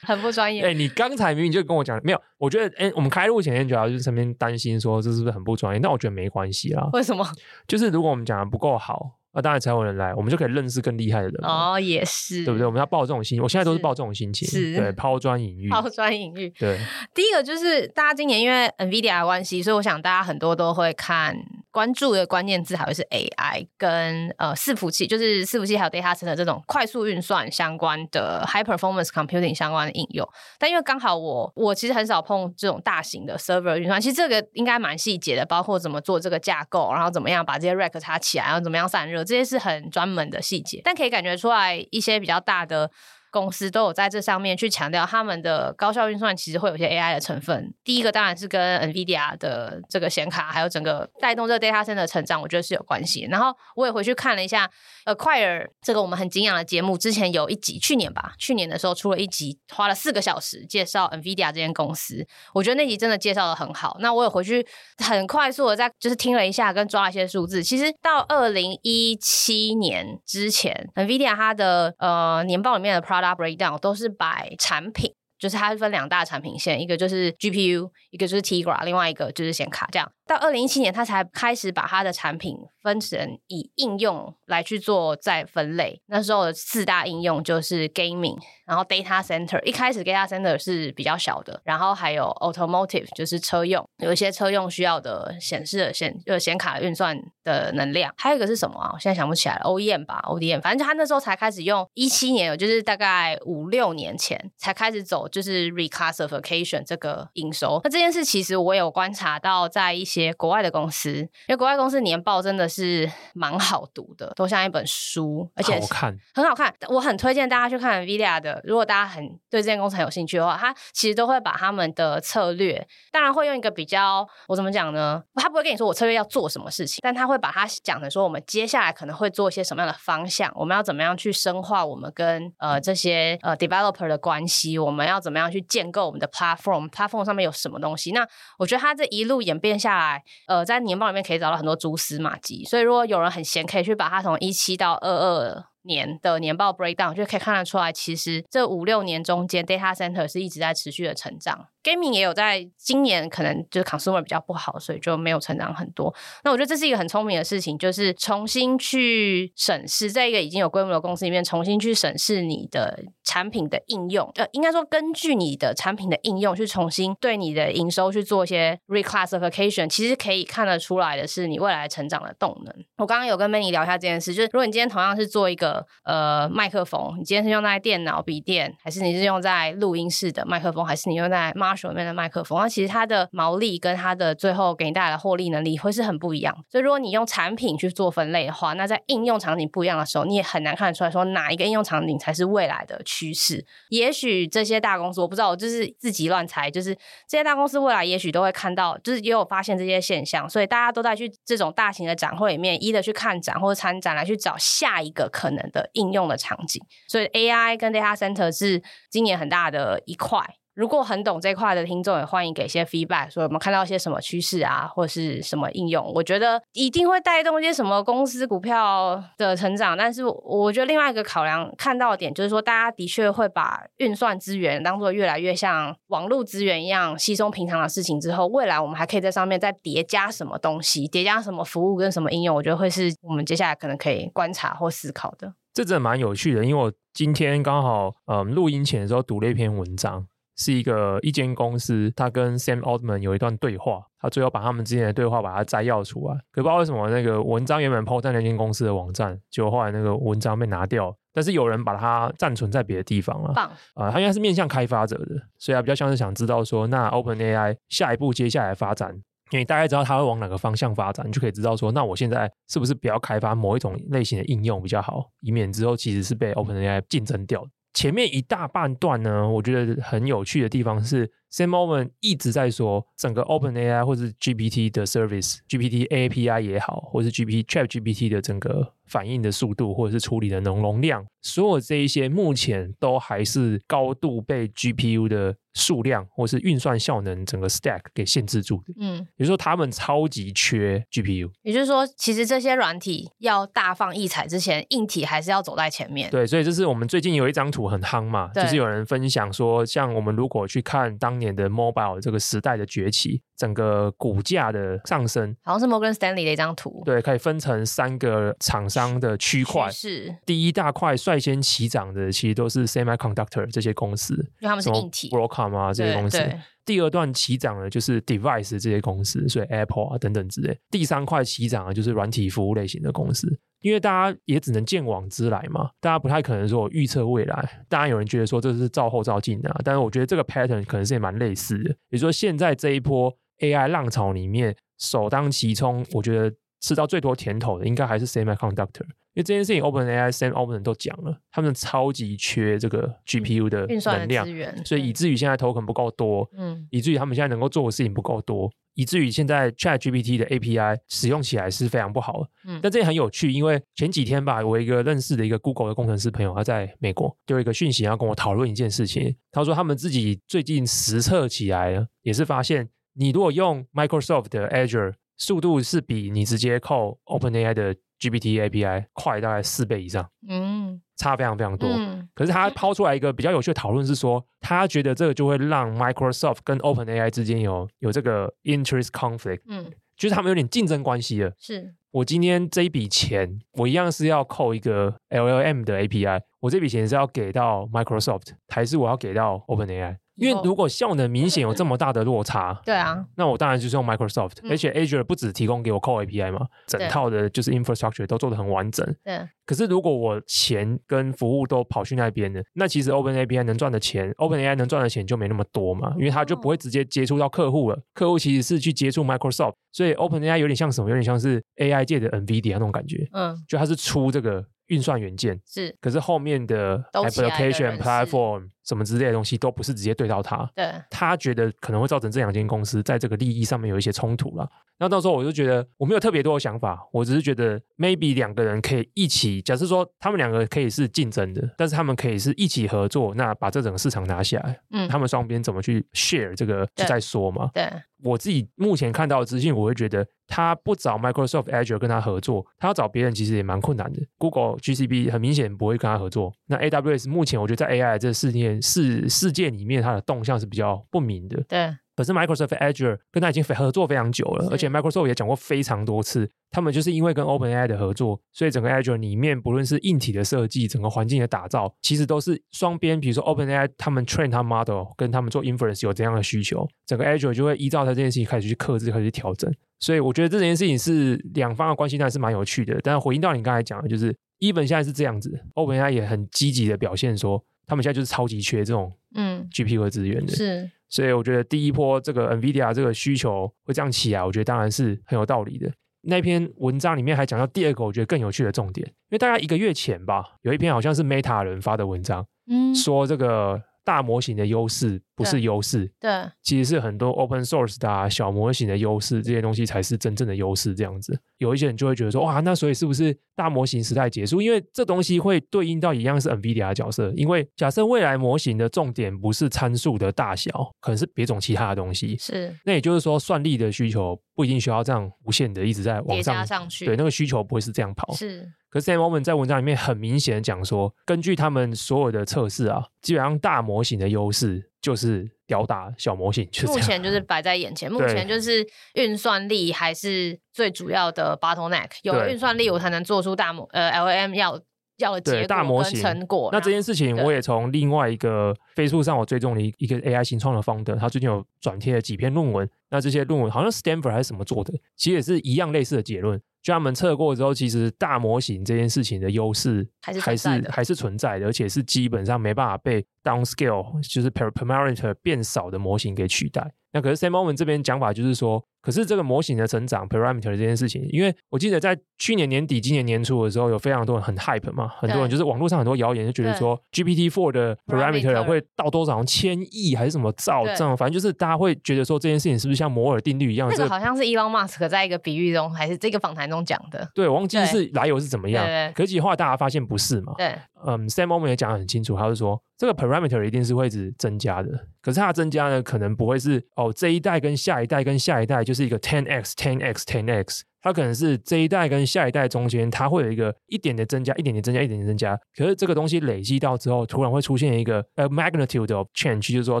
[0.00, 0.64] 很不专业。
[0.64, 2.20] 哎，你刚才明明就跟我讲没有？
[2.38, 5.80] 我觉得哎，我们开录前主要就是身边担心说这是不是很不专业？
[5.80, 6.88] 那我觉得没关系啦。
[6.94, 7.26] 为什么？
[7.68, 9.18] 就是如果我们讲的不够好。
[9.34, 12.66] 那、啊、当然才有人来，我们就可以认识更厉害的人哦，也是，对不对？
[12.66, 16.48] 我们要抱这种心情，我现在都是抱这种心情，是对，抛砖引玉， 抛砖引玉。
[16.50, 16.78] 对，
[17.12, 21.36] 第一个就是大家今年因为 NVIDIA 的关系，所以我想大家很多都会看。
[21.74, 30.24] 关注的关键字还会是 AI 跟呃伺服器，就是伺服器还有 data center 这种快速运算相关的 high performance computing 相关的应用。
[30.56, 40.80] 但因为刚好我我其实很少碰这种大型的 server 运算，其实这个应该蛮细节的，包括怎么做这个架构，然后怎么样把这些 rack 插起来，然后怎么样散热，这些是很专门的细节。
[40.84, 42.88] 但可以感觉出来一些比较大的。
[43.34, 47.74] 公司都有在这上面去强调他们的高效运算，其实会有些 AI 的成分。
[47.82, 53.26] 第一个当然是跟 NVIDIA 的这个显卡，还有整个带动这个 data center 的成长，我觉得是有关系。
[53.28, 54.70] 然后我也回去看了一下
[55.06, 62.24] Acquire 这个我们很敬仰的节目，之前有一集，去年吧，去年的时候出了一集，花了四个小时介绍 NVIDIA 这间公司。
[62.52, 63.96] 我觉得那集真的介绍的很好。
[63.98, 64.64] 那我也回去
[64.98, 67.64] 很快速的在就是听了一下，跟抓一些数字。
[67.64, 80.10] 其实到二零一七年之前，NVIDIA 它的呃年报里面的 product breakdown 都是摆产品，就是它是分两大产品线，一个就是 GPU，一个就是 Tegra，另外一个就是显卡这样。
[80.26, 86.00] 到二零一七年，他才开始把他的产品分成以应用来去做再分类。
[86.06, 89.62] 那时候的四大应用就是 gaming，然后 data center。
[89.64, 98.12] 一开始 data center 是比较小的，然后还有 automotive，就是车用，有一些车用需要的显示的显呃显卡运算的能量。
[98.16, 98.90] 还有一个是什么啊？
[98.94, 100.60] 我现在想不起来了，OEM 吧，ODM。
[100.62, 107.80] 反正就他那时候才开始用，一七年，就是大概五六年前才开始走，就是 reclassification 这个营收。
[107.84, 116.72] 那这件事其实我有观察到，在一些些国外的公司，因为国外公司年报真的是蛮好读的，都像一本书，而且好看，很好看。
[116.88, 118.60] 我很推荐大家去看 NVIDIA 的。
[118.64, 125.22] 如果大家很对这间公司很有兴趣的话，他其实都会把他们的策略，当然会用一个比较，我怎么讲呢？
[125.34, 138.12] 他不会跟你说我策略要做什么事情，但他会把它讲成说，我们接下来可能会做一些什么样的方向，我们要怎么样去深化我们跟呃这些呃 developer 的关系，我们要怎么样去建构我们的 platform，platform 上面有什么东西？
[138.12, 138.26] 那
[138.58, 140.03] 我觉得他这一路演变下来。
[140.04, 151.68] 在呃，在年报里面可以找到很多蛛丝马迹，所以如果有人很闲，可以去把它从一七到二二年的年报 breakdown，就可以看得出来，其实这五六年中间，data center 是一直在持续的成长。
[151.84, 156.12] Gaming 也有在今年可能就是 consumer 比较不好，所以就没有成长很多。
[156.42, 164.30] 那我觉得这是一个很聪明的事情，就是重新去审视，在一个已经有规模的公司里面，重新去审视你的产品的应用。
[164.36, 172.74] 呃，应该说根据你的产品的应用去重新对你的营收去做一些 reclassification，其实可以看得出来的是你未来成长的动能。
[172.96, 186.54] 我刚刚有跟 Many 聊一下这件事，就是如果你今天同样是做一个呃麦克风，你今天是用在电脑、笔电，还是你是用在录音室的麦克风，还是你用在手里面的麦克风，那其实它的毛利跟它的最后给你带来的获利能力会是很不一样。
[186.70, 193.64] 所以如果你用产品去做分类的话，那在应用场景不一样的时候，你也很难看得出来说哪一个应用场景才是未来的趋势。
[193.88, 196.94] 也许这些大公司，我不知道，我就是自己乱猜，就是
[197.28, 206.82] 这些大公司未来也许都会看到，就是也有发现这些现象，所以大家都在去这种大型的展会里面，一的去看展或者参展来去找下一个可能的应用的场景。
[207.08, 210.40] 所以 AI 跟 Data Center 是今年很大的一块。
[210.74, 216.12] 如果很懂这块的听众，也欢迎给一些 feedback，说有没有看到一些什么趋势啊，或者是什么应用？
[216.14, 219.96] 我觉得一定会带动一些什么公司股票的成长。
[219.96, 228.20] 但是我觉得另外一个考量看到的点，就是说大家的确会把运算资源当做越来越像网络资源一样稀松平常的事情。
[228.20, 232.56] 之后未来我们还可以在上面再叠加什么东西，叠加什么服务跟什么应用？
[232.56, 235.54] 我觉得会是我们接下来可能可以观察或思考的。
[235.72, 240.26] 这真的蛮有趣的，因为我今天刚好嗯录音前的时候读了一篇文章。
[240.56, 246.34] 是一个一间公司，他跟 Sam Altman 有一段对话，他最后把他们之间的对话把它摘要出来。
[246.52, 253.52] 可不知道为什么那个文章原本 po 在那间公司的网站，结果后来那个文章被拿掉，但是有人把它暂存在别的地方了。
[253.52, 259.10] 棒啊、呃，他应该是面向开发者的，所以他比较像是想知道说，那 OpenAI 下一步接下来的发展，
[259.50, 267.66] 因为你大概知道它会往哪个方向发展，你就可以知道说，那我现在是不是不要开发某一种类型的应用比较好，以免之后其实是被 OpenAI 竞争掉。
[267.94, 285.56] 前面一大半段呢，我觉得很有趣的地方是，Sam Altman 一直在说，整个 OpenAI 或是 GPT 的 service，GPT API 也好，或是 GPT ChatGPT 的整个反应的速度，或者是处理的容容量，所有这一些目前都还是高度被 GPU 的。
[285.76, 296.30] 数量或是运算效能整个 stack 给限制住的，嗯，比如说他们超级缺 GPU，也就是说，其实这些软体要大放异彩之前，硬体还是要走在前面。
[296.30, 315.30] 对，所以这是我们最近有一张图很夯嘛，就是有人分享说，像我们如果去看当年的 mobile 这个时代的崛起，整个股价的上升，好像是 Morgan Stanley 的一张图，对，可以分成三个厂商的区块，是第一大块率先起涨的，其实都是 semiconductor 这些公司，因为他们是硬体。
[315.54, 316.38] 啊，这些公司，
[316.84, 320.78] 第二段起涨的就是 device 这些公司，所以 Apple 啊等等之类。
[320.90, 323.48] 第三块起涨的就是软体服务类型的公司，
[323.84, 327.84] 因为大家也只能见往之来嘛，大家不太可能说预测未来。
[327.86, 331.90] 当然有人觉得说这是照后照镜啊，但是我觉得这个 pattern 可能是也蛮类似的。
[332.08, 339.06] 比如说现在这一波 AI 浪潮里面，首当其冲，我觉得吃到最多甜头的应该还是 semiconductor。
[339.32, 344.46] 因为这件事情，OpenAI、Sam Altman 都讲了，他们超级缺这个 GPU 的能量，
[344.84, 352.48] 所以以至于现在 token 不够多，嗯，以至于他们现在能够做的事情不够多，以至于现在 ChatGPT 的 API 使用起来是非常不好的。
[352.68, 359.34] 嗯，但这也很有趣，因为前几天吧，我一个认识的一个 Google 的工程师朋友，他在美国，就有一个讯息要跟我讨论一件事情。
[359.50, 371.88] 他说他们自己最近实测起来了，也是发现，你如果用 Microsoft 的 Azure，速度是比你直接扣 OpenAI 的 GPT API 快大概四倍以上，嗯，差非常非常多。
[371.88, 381.52] 嗯，可是他抛出来一个比较有趣的讨论是说，他觉得这个就会让 Microsoft 跟 OpenAI 之间有有这个 interest conflict，嗯，就是他们有点竞争关系了。
[381.58, 390.16] 是我今天这一笔钱，我一样是要扣一个 LLM 的 API，我这笔钱是要给到 Microsoft，还是我要给到 OpenAI？
[390.36, 399.06] 因为如果效能明显有这么大的落差，对啊，那我当然就是用 Microsoft，、嗯、而且 Azure 不只提供给我 Core API 嘛，整套的就是 infrastructure 都做得很完整。
[399.24, 399.48] 对。
[399.66, 407.98] 可是如果我钱跟服务都跑去那边了，那其实 Open API 能赚的钱，Open AI 能赚的钱就没那么多嘛，因为它就不会直接接触到客户了。
[408.12, 411.08] 客户其实是去接触 Microsoft，所以 Open AI 有点像什么？
[411.08, 413.26] 有点像是 AI 界的 NVIDIA 那种感觉。
[413.32, 414.62] 嗯，就它是出这个。
[414.88, 420.68] 运算元件是，可是后面的 application platform 什么之类的东西都不是直接对到他。
[420.74, 424.68] 对，他觉得可能会造成这两间公司在这个利益上面有一些冲突了。
[424.98, 434.78] 那到时候我就觉得我没有特别多的想法，我只是觉得 maybe 两个人可以一起，假设说他们两个可以是竞争的，但是他们可以是一起合作，那把这整个市场拿下来。
[434.92, 437.70] 嗯，他们双边怎么去 share 这个就在说嘛。
[437.74, 437.90] 对。
[438.24, 444.20] 我自己目前看到的资讯，我会觉得他不找 Microsoft Azure 跟他合作，他要找别人其实也蛮困难的。
[444.38, 446.52] Google GCP 很明显不会跟他合作。
[446.66, 451.62] 那 AWS 目前我觉得在 AI 这世界世世界里面，它的动向是比较不明的。
[451.68, 451.94] 对。
[452.16, 463.18] 可是 Microsoft Azure 跟他已经合作非常久了，而且 Microsoft 也讲过非常多次，他们就是因为跟 OpenAI 的合作，所以整个 Azure 里面不论是硬体的设计，整个环境的打造，其实都是双边。
[463.18, 469.72] 比如说 OpenAI 他们 train 他 model，跟他们做 inference 有这样的需求，整个 Azure 就会依照他这件事情开始去克制，开始去调整。
[470.00, 472.98] 所以我觉得这件事情是两方的关系，那是蛮有趣的。
[473.02, 480.54] 但是回应到你刚才讲的，就是 Even 现在是这样子，OpenAI 也很积极的表现说，他们现在就是超级缺这种嗯 GPU 的资源的。
[480.54, 480.90] 是。
[481.08, 485.90] 所以我觉得第一波这个 NVIDIA 这个需求会这样起来，我觉得当然是很有道理的。
[486.22, 493.82] 那篇文章里面还讲到第二个我觉得更有趣的重点，因为大概一个月前吧，有一篇好像是 Meta 人发的文章，嗯，说这个。
[494.06, 496.30] 大模型的优势不是优势，对，
[496.62, 500.94] 其实是很多 open source 的、啊、小模型的优势，这些东西才是真正的优势。
[500.94, 504.62] 这样子，有一些人就会觉得说，哇，那所以是不是大模型时代结束？
[504.62, 507.32] 因为这东西会对应到一样是 NVIDIA 的角色。
[507.34, 510.70] 因为假设未来模型的重点不是参数的大小，
[511.00, 512.36] 可能是别种其他的东西。
[512.38, 517.06] 是，那也就是说，算力的需求不一定需要这样无限的一直在往上，上去。
[517.06, 518.32] 对，那个需求不会是这样跑。
[518.34, 518.70] 是。
[518.88, 526.66] 可是 Sam Altman 在文章里面很明显的讲说，根据他们所有的测试啊，基本上大模型的优势就是吊打小模型。
[526.86, 532.08] 目前就是摆在眼前，目前就是运算力还是最主要的 bottleneck。
[532.22, 534.80] 有了运算力，我才能做出大模呃 LM 要
[535.18, 536.70] 要的结果跟成果。
[536.72, 542.88] 那这件事情，我也从另外一个 Facebook 上我追踪了一一个 AI 新创的 founder，他最近有转贴了几篇论文。
[543.10, 546.58] 那这些论文好像 Stanford 还是什么做的，其实也是一样类似的结论。
[546.84, 556.92] 就他们测过之后，其实大模型这件事情的优势还是还是还是存在的，而且是基本上没办法被 downscale，就是 parameter 变少的模型给取代。
[557.10, 573.90] 那可是 Sam Altman 这边讲法就是说，可是这个模型的成长 parameter 这件事情，因为我记得在去年年底、今年年初的时候，有非常多人很 hype 嘛，很多人就是网络上很多谣言就觉得说 GPT four 的 parameter 会到多少千亿还是什么兆这种，反正就是大家会觉得说这件事情是不是像摩尔定律一样？
[573.90, 577.28] 这个好像是 Elon Musk 在一个比喻中，还是这个访谈中讲的？
[577.34, 578.84] 对，我忘记是来由是怎么样。
[579.12, 580.54] 可是后来大家发现不是嘛？
[580.56, 580.74] 对，
[581.06, 584.88] 嗯，Sam Altman 也讲得很清楚，他是说这个 parameter 一定是会一直增加的，
[585.20, 590.84] 可是它的增加呢，可能不会是哦这一代跟下一代跟下一代就是一个 ten x ten x ten x。
[591.02, 595.54] 它可能是这一代跟下一代中间，它会有一个一点点增加，一点点增加，一点点增加。
[595.76, 600.00] 可是这个东西累积到之后，突然会出现一个 a magnitude of change，就是说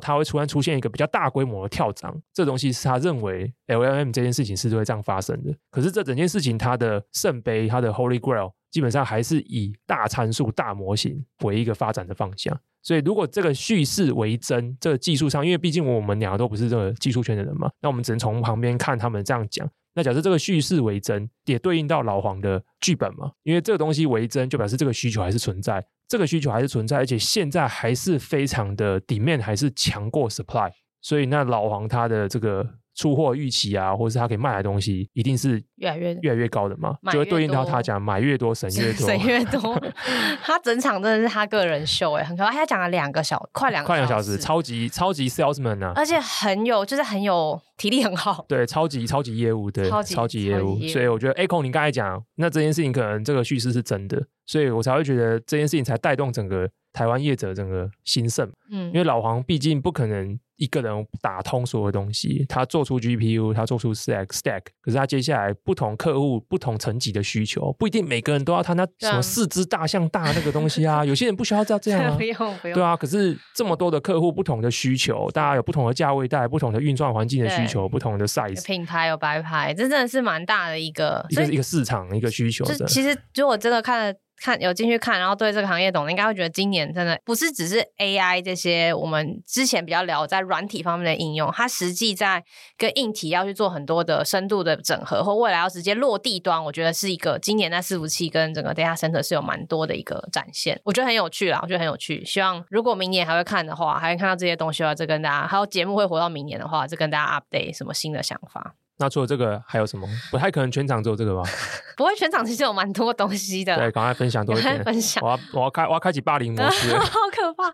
[0.00, 2.18] 它会突然出现一个比较大规模的跳涨。
[2.32, 5.54] 这东西是他认为 LLM 这件事情是会这样发生的。
[5.70, 12.58] 可是这整件事情它的圣杯，它的 Holy Grail，基本上还是以大参数、大模型为一个发展的方向。
[12.84, 19.68] 所以如果这个叙事为真，这个技术上，因为毕竟我们两个都不是这个技术圈的人嘛，那我们只能从旁边看他们这样讲。
[19.94, 23.32] 那假设这个叙事为真，也对应到老黄的剧本嘛？
[23.42, 30.70] 因为这个东西为真，就表示这个需求还是存在，这个需求还是存在，而且现在还是非常的 demand 还是强过 supply，
[31.00, 32.68] 所以那老黄他的这个。
[32.94, 39.82] 出货预期啊，或者是他可以卖的东西，一定是越来越越来越高的嘛，就会对应到他讲买越多省越多，省越多。
[40.42, 42.52] 他整场真的是他个人秀哎，很可怕。
[42.52, 50.78] 他讲了两个小快两快两个小时，超级超级 salesman 啊，而且很有就是很有体力很好，对，超级超级业务，对，超级超级业务。
[50.88, 58.48] 所以我觉得 Echo 你刚才讲，那这件事情可能这个叙事是真的，所以我才会觉得这件事情才带动整个台湾业者整个兴盛。
[58.70, 60.38] 嗯，因为老黄毕竟不可能。
[60.56, 82.64] 一个人打通所有东西，他做出 GPU，他做出 stack stack，可是他接下来不同客户不同层级的需求，不一定每个人都要他那什么四只大象大那个东西啊， 有些人不需要这样啊，不用不用，对啊，可是这么多的客户不同的需求，大家有不同的价位带，不同的运算环境的需求，不同的 size，品牌有白牌，这真的是蛮大的一个，一个一个市场一个需求。
[82.86, 84.14] 其实如果真的看了。
[84.36, 92.44] 看有进去看，然后对这个行业懂的，应该会觉得今年真的不是只是 AI 这些我们之前比较聊在软体方面的应用，它实际在
[92.76, 102.24] 跟硬体要去做很多的深度的整合，或未来要直接落地端，我觉得是一个今年在伺服器跟整个 data center 是有蛮多的一个展现，我觉得很有趣啦，我觉得很有趣。
[102.24, 108.74] 希望如果明年还会看的话，还会看到这些东西的话，再跟大家还有节目会活到明年的话，再跟大家 update 什么新的想法。
[108.98, 110.06] 那除了这个还有什么？
[110.30, 111.42] 不太可能全场只有这个吧？
[111.96, 113.76] 不会，全场其实有蛮多东西的。
[113.76, 114.82] 对，赶快分享多一点。
[114.84, 115.22] 分享。
[115.24, 116.94] 我要我要开我要开启霸凌模式。
[116.98, 117.72] 好可怕。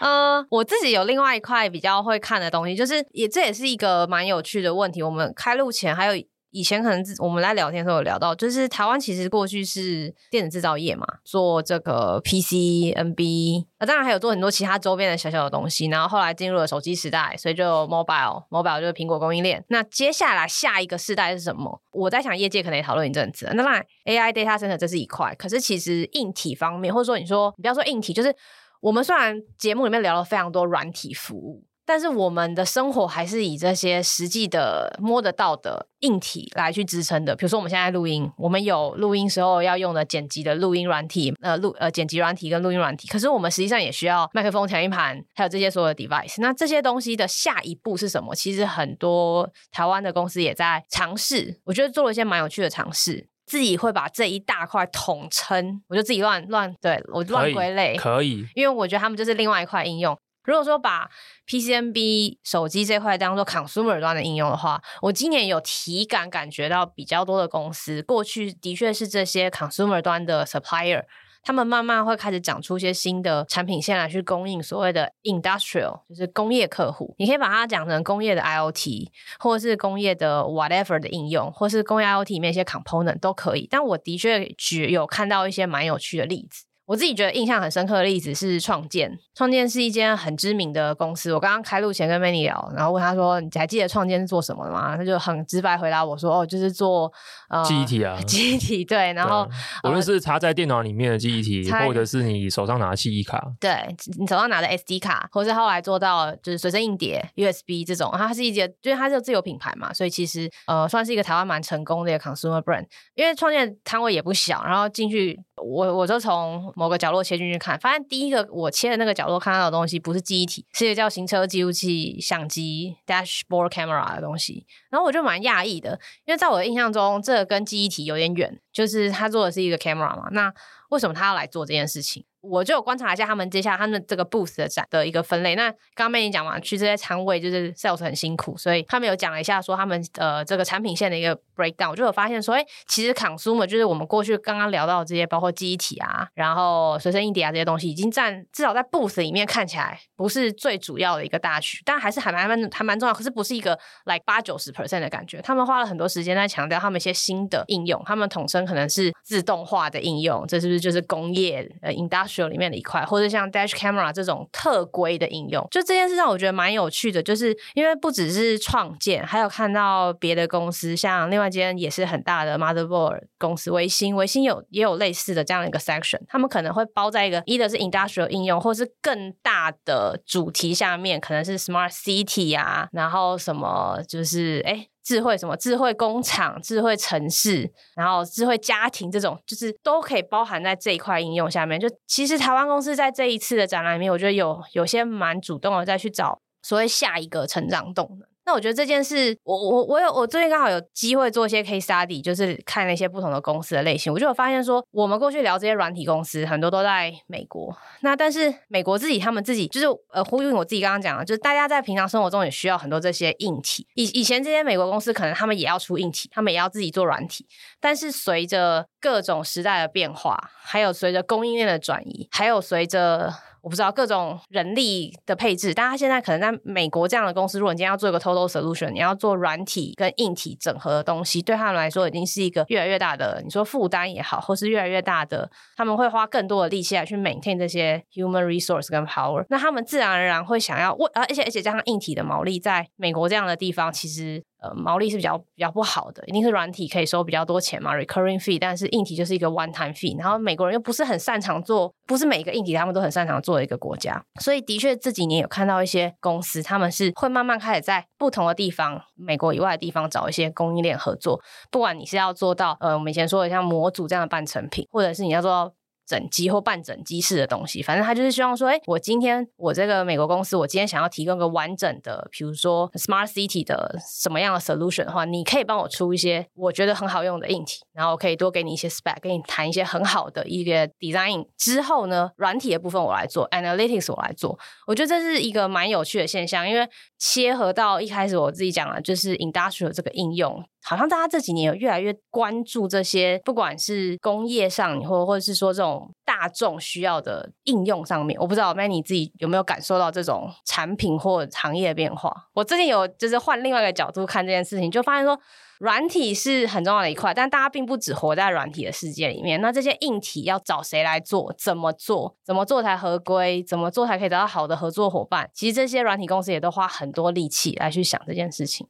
[0.00, 5.02] 呃，我自己有另外一块比较会看的东西，就是也这也是一个蛮有趣的问题。
[5.02, 6.22] 我们开录前还有。
[6.50, 15.86] 以前可能我们来聊天的时候有聊到，就是台湾其实过去是电子制造业嘛，做这个 PC、NB，啊，当然还有做很多其他周边的小小的东西。
[15.86, 19.64] 然后后来进入了手机时代，所以就 mobile，mobile 就是苹果供应链。
[19.68, 21.80] 那接下来下一个世代是什么？
[21.92, 23.50] 我在想业界可能也讨论一阵子。
[23.54, 28.34] 那当然 AI data 生成这是一块，可是其实硬体方面，或者说你说你不要说硬体，就是
[28.80, 31.64] 我们虽然节目里面聊了非常多软体服务。
[31.90, 37.34] 但是我们的生活还是以这些实际的摸得到的硬体来去支撑的。
[37.34, 43.08] 比如说我们现在录音，我们有录音时候要用的剪辑的录音软体，呃录呃剪辑软体跟录音软体。
[43.08, 46.40] 可是我们实际上也需要麦克风、调音盘，还有这些所有的 device。
[46.40, 48.36] 那这些东西的下一步是什么？
[48.36, 60.16] 其实很多台湾的公司也在尝试，我觉得做了一些蛮有趣的尝试，自己会把这一大块统称，我就自己乱乱对我乱归类，可以，因为我觉得他们就是另外一块应用。
[60.50, 61.08] 如果说把
[61.46, 71.04] PCNB 手机这块当做 consumer 端的应用的话，我今年有体感感觉到比较多的公司，过去的确是这些 consumer 端的 supplier，
[71.44, 77.14] 他们慢慢会开始长出一些新的产品线来去供应所谓的 industrial，就是工业客户。
[77.18, 79.08] 你可以把它讲成工业的 IoT，
[79.38, 83.68] 或是工业的 whatever 的应用，或是工业 IoT 里面一些 component 都可以。
[83.70, 84.52] 但我的确
[84.88, 86.64] 有看到一些蛮有趣的例子。
[86.90, 91.32] 我自己觉得印象很深刻的例子是创建，创建是一间很知名的公司。
[91.32, 97.12] 我刚刚开录前跟 Manny 聊，然后问他说：“你还记得创建是做什么的吗？”他就很直白回答我说：“哦，就是做
[97.48, 99.48] 呃记忆体啊， 记忆体对。”然后
[99.84, 103.72] 无论是插在电脑里面的记忆体，或者是你手上拿的记忆卡，对
[104.18, 112.84] 你手上拿的 SD 卡，或是后来做到就是随身硬碟 USB 这种，它是一间，因为它是自有品牌嘛，所以其实呃算是一个台湾蛮成功的一个 consumer brand。
[113.14, 116.68] 因为创建摊位也不小，然后进去我我就从。
[116.80, 124.64] 某个角落切进去看，发现第一个我切的那个角落看到的东西不是记忆体，是一个叫行车记录器相机 （dashboard camera） 的东西。
[124.88, 130.30] 然后我就蛮讶异的，因为在我的印象中，这个跟记忆体有点远，就是他做的是一个 camera 嘛。
[130.32, 130.50] 那
[130.88, 132.24] 为什么他要来做这件事情？
[132.40, 135.54] 我就观察一下他们接下来他们这个 booth 的展的一个分类。
[135.54, 141.90] 那刚刚跟你讲嘛，去这些仓位就是 sales 很辛苦，所以他们有讲了一下说他们呃这个产品线的一个 breakdown。
[141.90, 153.14] 我就有发现说，哎，其实 consumer 就是我们过去刚刚聊到的这些，包括记忆体啊，然后随身硬碟啊这些东西，已经占至少在 booth 里面看起来不是最主要的一个大区，但还是还蛮蛮还蛮重要。
[153.14, 155.40] 可是不是一个 like 八九十 percent 的感觉。
[155.42, 163.04] 他们花了很多时间在强调他们一些新的应用，他们统称可能是自动化的应用，这是不是就是工业呃 industrial 里面的一块？
[163.04, 184.72] 或者像 Dash Camera 这种特规的应用，就这件事让我觉得蛮有趣的，就是因为不只是创建，还有看到别的公司，像另外间也是很大的 Motherboard 公司微星，微星有也有类似的这样一个 section，他们可能会包在一个，either 是 industrial 应用，或是更大的主题下面，可能是 Smart City 啊，然后什么就是哎。
[184.72, 185.56] 诶智慧什么？
[185.56, 191.80] 智慧工厂、智慧城市，然后智慧家庭，这种就是都可以包含在这一块应用下面。
[191.80, 198.28] 就其实台湾公司在这一次的展览里面，我觉得有有些蛮主动的再去找所谓下一个成长动能。
[198.50, 207.72] 那我觉得这件事，我我我有我最近刚好有机会做一些 case study，就是看那些不同的公司的类型，我就有发现说，我们过去聊这些软体公司，很多都在美国。
[208.00, 213.86] 那但是美国自己他们自己就是呃呼应我自己刚刚讲的，就是大家在平常生活中也需要很多这些硬体。
[213.94, 217.46] 以以前这些美国公司可能他们也要出硬体，他们也要自己做软体，
[217.80, 225.72] 但是随着各种时代的变化，还有随着供应链的转移，还有随着我不知道各种人力的配置。
[225.74, 239.44] 但他现在可能在美国这样的公司，如果你今天要做一个 total solution，你要做软体跟硬体整合的东西，对他们来说已经是一个越来越大的，你说负担也好，或是越来越大的，他们会花更多的力气来去 maintain 这些 human resource 跟 power。
[239.48, 244.42] 那他们自然而然会想要，而且而且加上硬体的毛利，在美国这样的地方，其实。
[244.60, 250.18] 呃，毛利是比较比较不好的，一定是软体可以收比较多钱嘛，recurring fee，但是硬体就是一个 one time fee。
[250.18, 261.40] 然后美国人又不是很擅长做，不是每一个硬体他们都很擅长做的一个国家，所以的确这几年有看到一些公司，他们是会慢慢开始在不同的地方，美国以外的地方找一些供应链合作。
[261.70, 265.72] 不管你是要做到呃，我们以前说的像模组这样的半成品，或者是你要做到。
[266.10, 281.46] 整机或半整机式的东西，反正他就是希望说，哎，我今天我这个美国公司，我今天想要提供个完整的，比如说 Smart City 的什么样的 solution 的话，你可以帮我出一些我觉得很好用的硬体，然后我可以多给你一些 spec，跟你谈一些很好的一个 design。
[281.56, 284.58] 之后呢，软体的部分我来做，Analytics 我来做。
[284.88, 286.88] 我觉得这是一个蛮有趣的现象，因为
[287.20, 290.64] 切合到一开始我自己讲的，就是 industrial 这个应用。
[290.82, 302.32] 好像大家这几年有越来越关注这些，不管是工业上，或或者是说这种大众需要的应用上面，我不知道 Many 自己有没有感受到这种产品或行业的变化。
[302.54, 305.38] 我最近有就是换另外一个角度看这件事情，就发现说
[305.80, 309.60] 软体是很重要的一块，但大家并不只活在软体的世界里面。
[309.60, 311.54] 那这些硬体要找谁来做？
[311.58, 312.36] 怎么做？
[312.44, 313.62] 怎么做才合规？
[313.62, 315.50] 怎么做才可以得到好的合作伙伴？
[315.54, 318.86] 其实这些软体公司也都花很多力气来去想这件事情。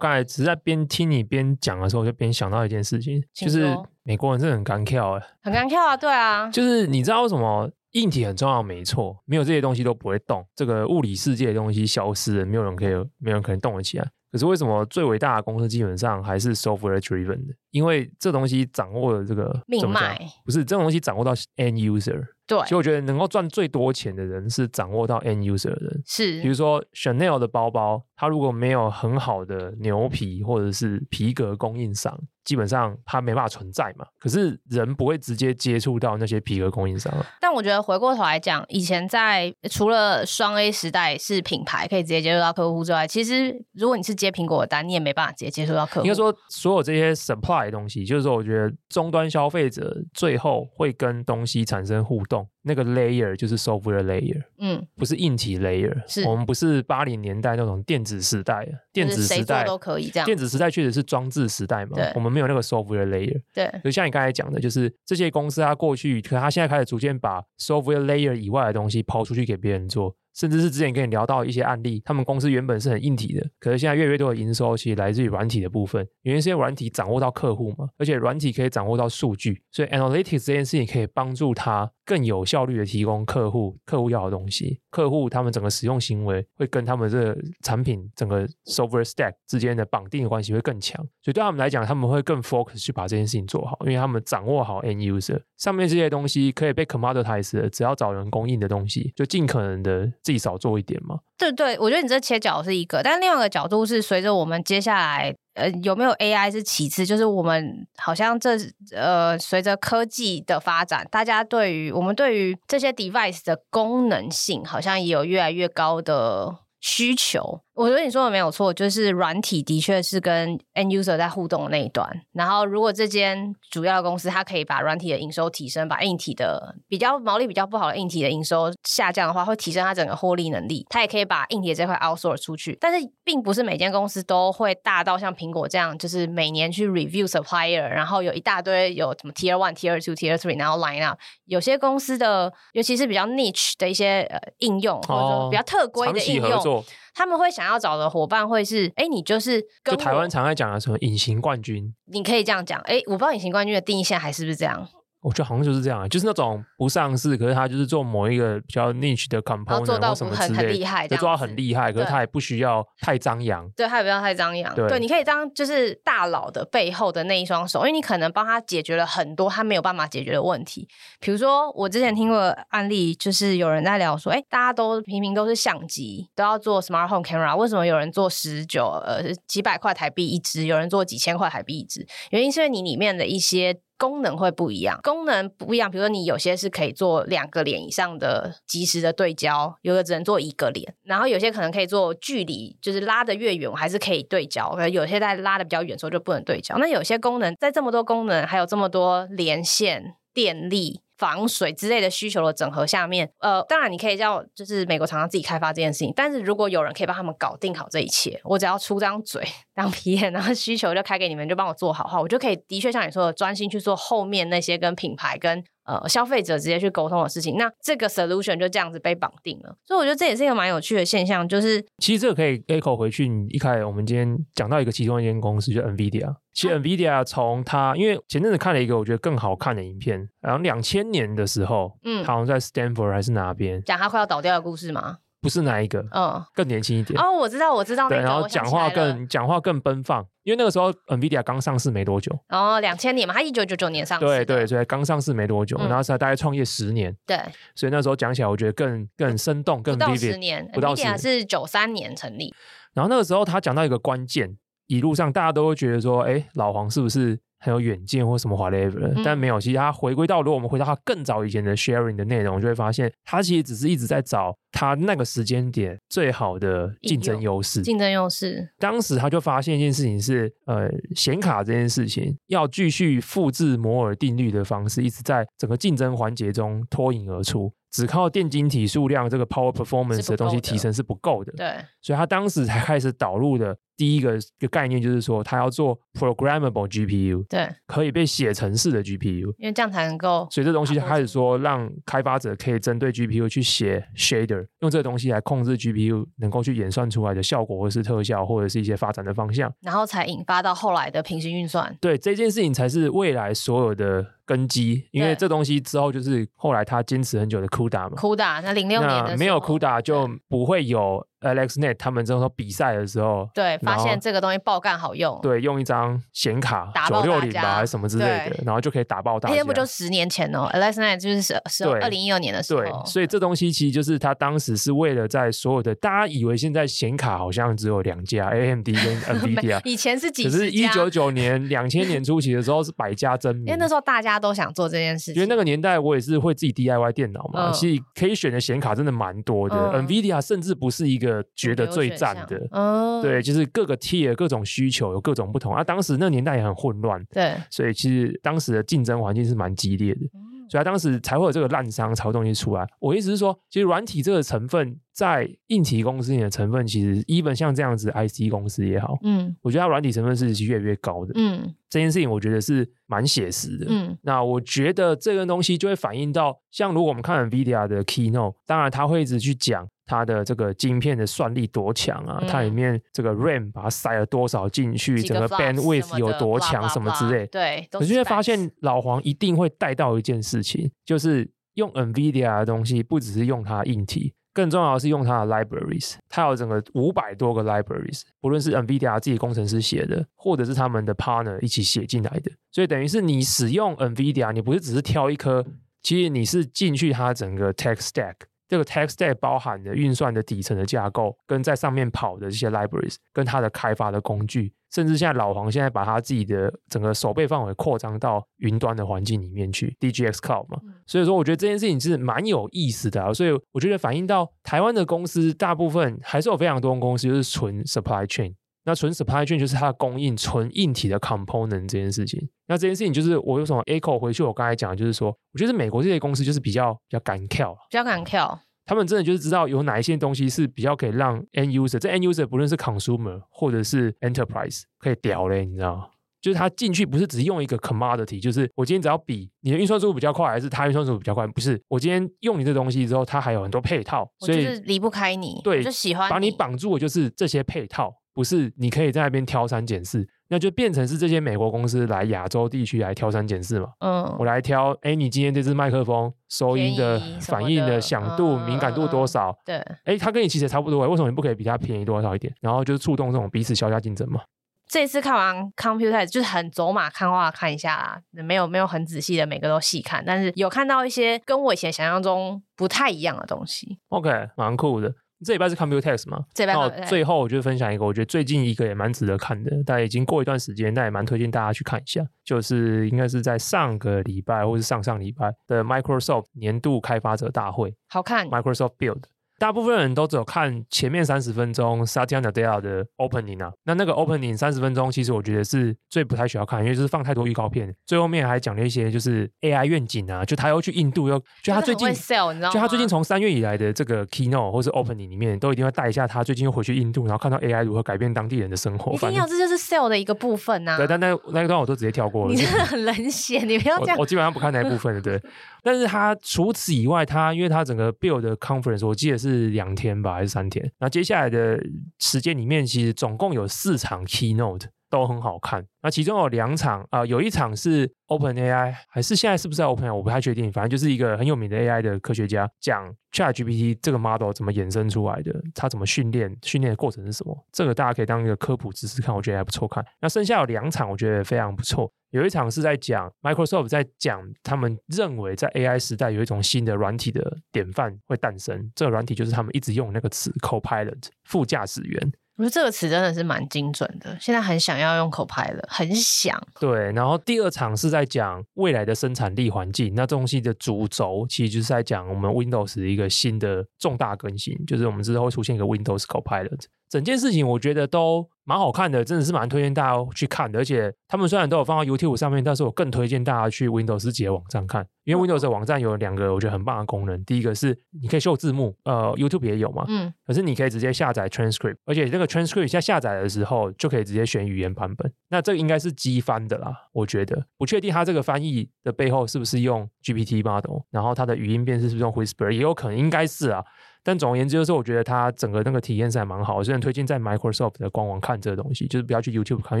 [0.04, 8.62] 刚才只是在边听你边讲的时候，我就边想到一件事情，就是美国人真的很干跳哎，很干跳啊，对啊，就是你知道为什么硬体很重要？
[8.62, 14.06] 没错，没有这些东西都不会动，这个物理世界的东西消失了，没有人可以，没有人可能动得起来。
[14.30, 17.54] 可是为什么最伟大的公司基本上还是 software driven 的？
[17.74, 22.24] 因为这东西掌握了这个命脉，不是这种东西掌握到 end user。
[22.46, 26.02] 对，所以我觉得能够赚最多钱的人是掌握到 end user 的人。
[26.06, 32.14] 是，比如说 Chanel 的包包，它如果没有很好的牛皮或者是皮革供应商，
[32.44, 34.04] 基本上它没办法存在嘛。
[34.20, 37.10] 可是人不会直接接触到那些皮革供应商。
[37.40, 46.06] 但我觉得回过头来讲，以前在除了双 A 时代是品牌可以直接接触到客户之外，其实如果你是接苹果的单，你也没办法直接接触到客户。
[46.06, 52.46] 应该说，所有这些 supply 的东西，就是说，我觉得终端消费者最后会跟东西产生互动。
[52.66, 55.94] 那个 layer 就是 software layer，嗯，不是硬体 layer。
[56.08, 60.24] 是我们不是八零年代那种电子时代，电子时代都可以这样。
[60.24, 63.38] 电子时代确实是装置时代嘛，我们没有那个 software layer。
[63.52, 70.16] 对，就像你刚才讲的，就是这些公司它过去，可它现在开始逐渐把 software layer 以外的东西抛出去给别人做。
[70.34, 76.06] 甚至是之前跟你聊到一些案例，他们公司原本是很硬体的，可是现在越来越多的营收其实来自于软体的部分。
[76.22, 84.80] 原因是软体掌握到客户嘛，而且软体可以掌握到数据，所以 analytics 这件事情可以帮助他更有效率的提供客户客户要的东西。
[84.90, 100.04] 客户他们整个使用行为会跟他们这个产品整个 software stack 之间的绑定的关系会更强，所以对他们来讲，他们会更 focus 去把这件事情做好，因为他们掌握好 end user 上面这些东西可以被 commoditize 的，只要找人供应的东西，就尽可能的。
[100.22, 101.20] 自己少做一点嘛？
[101.36, 108.56] 对对，我觉得你这切角是一个，但另外一个角度是，随着我们接下来呃有没有 AI 是其次，就是我们好像这
[108.94, 117.60] 呃随着科技的发展，大家对于我们对于这些 device 的功能性，好像也有越来越高的需求。
[117.74, 122.08] 我觉得你说的没有错，就是软体的确是跟 end user 在互动的那一端。
[122.32, 130.86] 然后，如果这间主要的公司它可以把软体的营收提升，把硬体的比较毛利比较不好的硬体的营收下降的话，会提升它整个获利能力。
[130.88, 132.78] 它也可以把硬体这块 outsource 出去。
[132.80, 141.18] 但是，并不是每间公司都会大到像苹果这样，就是每年去 review supplier，然后有一大堆有什么 tier one、tier two、tier three，然后 line up。
[141.46, 146.84] 有些公司的，尤其是比较 niche 的一些呃应用，或者说比较特规的应用。
[147.14, 154.88] 他们会想要找的伙伴会是，哎，你就是跟就台湾常在讲的什么隐形冠军，你可以这样讲，哎，我不知道隐形冠军的定义现在还是不是这样。
[155.24, 163.66] 我觉得好像就是这样，就是那种不上市，可是他就是做某一个比较 niche 的 component 或什么之类，很厉害，就做到很厉害，可是他也不需要 太张扬。
[163.74, 164.74] 对，他也不要太张扬。
[164.74, 170.86] 对，你可以当就是大佬的背后的那一双手，因为你可能帮他解决了很多他没有办法解决的问题。
[171.20, 182.06] 比如说，我之前听过案例，就是有人在聊说，哎，大家都明明都是相机，都要做 smart home camera，为什么有人做十九呃几百块台币一支，有人做几千块台币一支？
[182.28, 183.80] 原因是因为你里面的一些。
[183.96, 185.90] 功能会不一样，功能不一样。
[185.90, 190.94] 比如说，你有些是可以做两个脸以上的即时的对焦，有的只能做一个脸。
[191.04, 194.70] 然后有些可能可以做距离，就是拉得越远，我还是可以对焦。
[194.74, 196.76] 可有些在拉得比较远的时候就不能对焦。
[196.78, 215.64] 那有些功能在这么多功能，还有这么多连线、电力，防水之类的需求的整合下面，呃，当然你可以叫就是美国厂商自己开发这件事情，但是如果有人可以帮他们搞定好这一切，我只要出张嘴当 PM，然后需求就开给你们，就帮我做好的话，我就可以的确像你说的，专心去做后面那些跟品牌跟。
[215.86, 221.46] 呃，消费者直接去沟通的事情，那这个 solution 就这样子被绑定了，所以我觉得这也是一个蛮有趣的现象。
[221.46, 226.36] 就是其实这个可以 echo 回去，你一开始我们今天讲到一个其中一间公司，就 NVIDIA。
[226.54, 235.18] 其实 NVIDIA 从它，因为前阵子看了一个我觉得更好看的影片，然后两千年的时候，嗯，好像在 Stanford 还是哪边，讲它快要倒掉的故事吗？
[235.44, 237.20] 不是哪一个，嗯，更年轻一点。
[237.20, 242.34] 哦，我知道，我知道那然后讲话更讲话更奔放，因为那个时候 NVIDIA 刚上市没多久。
[242.48, 244.24] 哦，两千年嘛，他一九九九年上市。
[244.24, 247.14] 对对，所以刚上市没多久，然后才大概创业十年。
[247.26, 247.38] 对，
[247.74, 249.98] 所以那时候讲起来，我觉得更更生动，更 vivid。
[249.98, 252.54] 不到十年，不到十年是九三年成立。
[252.94, 257.38] 然后那个时候他讲到一个关键，一路上大家都会觉得说，哎，老黄是不是？
[257.64, 259.58] 很有远见或什么 whatever，嗯、但没有。
[259.58, 267.80] 其实他回归到，如果我们回到他更早以前的 sharing 的内容，就会发现他其实只是一直在找他那个时间点最好的竞争优势。
[267.80, 268.68] 竞争优势。
[268.78, 277.72] 当时他就发现一件事情是，呃，显卡这件事情要继续复制摩尔定律的方式，一直在整个竞争环节中脱颖而出。
[277.90, 281.52] 只靠电晶体数量这个 power performance 的东西提升是不够的。
[281.52, 281.76] 对。
[282.02, 283.74] 所以他当时才开始导入的。
[283.96, 290.46] 第一个一个概念就是说，它要做 programmable GPU，对，可以被写程式的 GPU，因为这样才能够。
[290.50, 299.72] 所以这东西就开始说，让开发者可以针对 GPU 去写 shader，用这个东西来控制 GPU 能够去演算出来的效果，或是特效，或者是一些发展的方向。
[299.80, 301.96] 然后才引发到后来的平行运算。
[302.00, 308.16] 对，这件事情才是未来所有的根基，因为这东西之后就是后来他坚持很久的 CUDA 嘛。
[308.16, 311.24] CUDA 那零六年的没有 CUDA 就不会有。
[311.44, 319.54] AlexNet 他们之后比赛的时候，对，发现这个东西爆干好用，对，用一张显卡九六零吧还是什么之类的，然后就可以打爆大家。
[319.54, 322.80] 那不就十年前哦，AlexNet 就是是是二零一二年的时候。
[322.80, 330.44] 对，所以这东西其实就是他当时是为了在所有的大家以为现在显卡好像只有两家，AMD 跟 NVIDIA，以前是几？
[330.44, 335.34] 可是一九九年两千年初期的时候是百家争鸣，因为那时候大家都想做这件事情。
[335.34, 342.14] 因为那个年代我也是会自己 DIY 电脑嘛，所以可以选的显卡真的蛮多的，NVIDIA 甚至不是一个觉得最。
[342.14, 345.82] 赞的，哦，对，就是各个 tier 各种需求有各种不同啊。
[345.82, 352.86] 当时那年代也很混乱，对，所以其实当时的竞争环境是蛮激烈的，嗯、所以他当时才会有这个烂商潮东西出来。
[353.00, 369.88] 我意思是说，其实软体这个成分在硬体公司里的成分，其实 even 像这样子 IC 公司也好，嗯，我觉得它软体成分是越来越高的，嗯，这件事情我觉得是蛮写实的，嗯，那我觉得这个东西就会反映到，像如果我们看 NVIDIA 的 Keynote，当然他会一直去讲。
[370.06, 372.38] 它的这个晶片的算力多强啊？
[372.42, 375.22] 嗯、它里面这个 RAM 把它塞了多少进去？
[375.22, 376.86] 整个 bandwidth 有多强？
[376.90, 377.46] 什么之类？
[377.46, 386.14] 对，你就会发现老黄一定会带到一件事情，就是用 NVIDIA 的东西，不只是用它硬体，更重要的是用它的 libraries。
[386.30, 392.50] 它有整个五百多个 libraries，不论是 NVIDIA 自己工程师写的，或者是他们的 partner 一起写进来的。
[392.70, 395.66] 所以等于是你使用 NVIDIA，你不是只是挑一颗，
[396.02, 398.34] 其实你是进去它整个 tech stack。
[398.74, 410.80] 这个 tech stack 包含的运算的底层的架构，跟在上面跑的这些 libraries，跟它的开发的工具，甚至现在老黄现在把他自己的整个守备范围扩张到云端的环境里面去，DGX Cloud 嘛。
[411.06, 413.32] 所以说，我觉得这件事情是蛮有意思的啊。
[413.32, 418.54] 所以我觉得反映到台湾的公司，大部分还是有非常多公司就是纯 supply chain。
[418.84, 422.48] 那纯 supply chain 就是它的供应纯硬体的 component 这件事情。
[422.66, 428.58] 那这件事情就是我有什么 echo 回去，我刚才讲的就是说，我觉得美国这些公司就是比较比较敢跳，比较敢跳。
[428.86, 436.08] 他们真的就是知道有哪一些东西是比较可以让 end user，这 end user 不论是 consumer 或者是 enterprise 可以屌嘞，你知道吗？
[436.42, 441.80] 就是他进去不是只用一个 commodity，就是我今天只要比你的运算速度比较快，还是他运算速度比较快，不是。
[441.88, 445.58] 我今天用你这东西之后，它还有很多配套，所以离不开你。
[445.64, 450.28] 对，就喜欢把你绑住的就是这些配套，不是你可以在那边挑三拣四。
[450.48, 453.88] 那就变成是这些美国公司来亚洲地区来挑三拣四嘛。
[454.00, 459.56] 嗯，我来挑，哎，你今天这支麦克风收音的反应的响度、敏感度多少？
[459.64, 462.54] 对，哎，他跟你其实差不多，为什么你不可以比他便宜多少一点？
[462.60, 464.42] 然后就是触动这种彼此削价竞争嘛。
[464.86, 473.98] 这次看完 Computer 就是很走马看花看一下啦，没有没有很仔细的每个都细看，但是有看到一些跟我以前想象中不太一样的东西。
[474.10, 475.14] OK，蛮酷的。
[475.44, 476.44] 这礼拜是 Computex 吗？
[476.54, 476.72] 这礼拜。
[476.72, 482.24] 然后最后我就分享一个，我觉得最近一个也蛮值得看的，但已经过一段时间，但也蛮推荐大家去看一下。
[482.42, 488.48] 就是应该是在上个礼拜或是上上礼拜的 Microsoft 年度开发者大会，好看。
[488.48, 489.22] Microsoft Build，
[489.58, 497.94] 大部分人都只有看前面三十分钟 Satya Nadella 的 opening 啊，那那个 opening 三十分钟，其实我觉得是最不太需要看，因为就是放太多预告片。
[498.04, 502.52] 最后面还讲了一些就是 AI 愿景啊，就他要去印度，又就他最近 sell？
[502.70, 509.12] 就他最近从三月以来的这个 keynote 或是 opening 里面，都一定会带一下他最近又回去印度，然后看到 AI 如何改变当地人的生活。
[509.12, 510.96] 一定要， 这就是 sell 的一个部分呐、啊。
[510.96, 512.52] 对，但那那一段我都直接跳过了。
[512.52, 514.16] 你真的很冷血，你不要这样。
[514.16, 515.40] 我，我基本上不看那一部分的，对。
[515.84, 520.90] 但是他除此以外，他因为他整个 build 的 conference 我记得是两天吧，还是三天？
[520.98, 521.78] 那接下来的
[522.18, 525.84] 时间里面，其实总共有四场 keynote 都很好看。
[526.02, 530.14] 那其中有两场啊、呃，有一场是 OpenAI，还是现在是不是在 OpenAI？
[530.14, 530.70] 我不太确定。
[530.72, 537.56] 反正就是一个很有名的 AI 的科学家讲 ChatGPT 这个 model 怎么衍生出来的，他怎么训练，训练的过程是什么？
[537.72, 540.04] 这个大家可以当一个科普知识看，我觉得还不错看。
[540.20, 542.10] 那剩下有两场，我觉得非常不错。
[542.30, 552.32] 有一场是在讲 Microsoft 在讲他们认为在 AI 时代有一种新的软体的典范会诞生，这个软体就是他们一直用那个词 Copilot 副驾驶员。
[552.56, 556.56] 我觉得这个词真的是蛮精准的，现在很想要用口拍了很想。
[556.78, 566.84] 对，然后第二场是在讲未来的生产力环境，那这东西的主轴其实就是在讲我们 Windows 一个新的重大更新，就是我们之后会出现一个 Windows Copilot。
[567.14, 570.80] 整件事情我觉得都蛮好看的，真的是蛮推荐大家去看的。
[570.80, 577.44] 而且他们虽然都有放到 YouTube 上面，但是我更推荐大家去 Windows 自己的网站看，因为 Windows 的网站有两个我觉得很棒的功能。
[577.44, 585.32] 第一个是你可以秀字幕，呃，YouTube 也有嘛，嗯，可是你可以直接下载 transcript，而且这个 transcript 在下载的时候就可以直接选语言版本。
[585.50, 593.84] 那这个应该是机翻的啦，我觉得不确定它这个翻译的背后是不是用 GPT model，然后它的语音辨识是不是用 Whisper，也有可能应该是啊。
[594.24, 600.00] 但总而言之，就是我觉得它整个那个体验是还蛮好，我真的推荐在 Microsoft 的官网看这个东西，就是不要去 YouTube 看，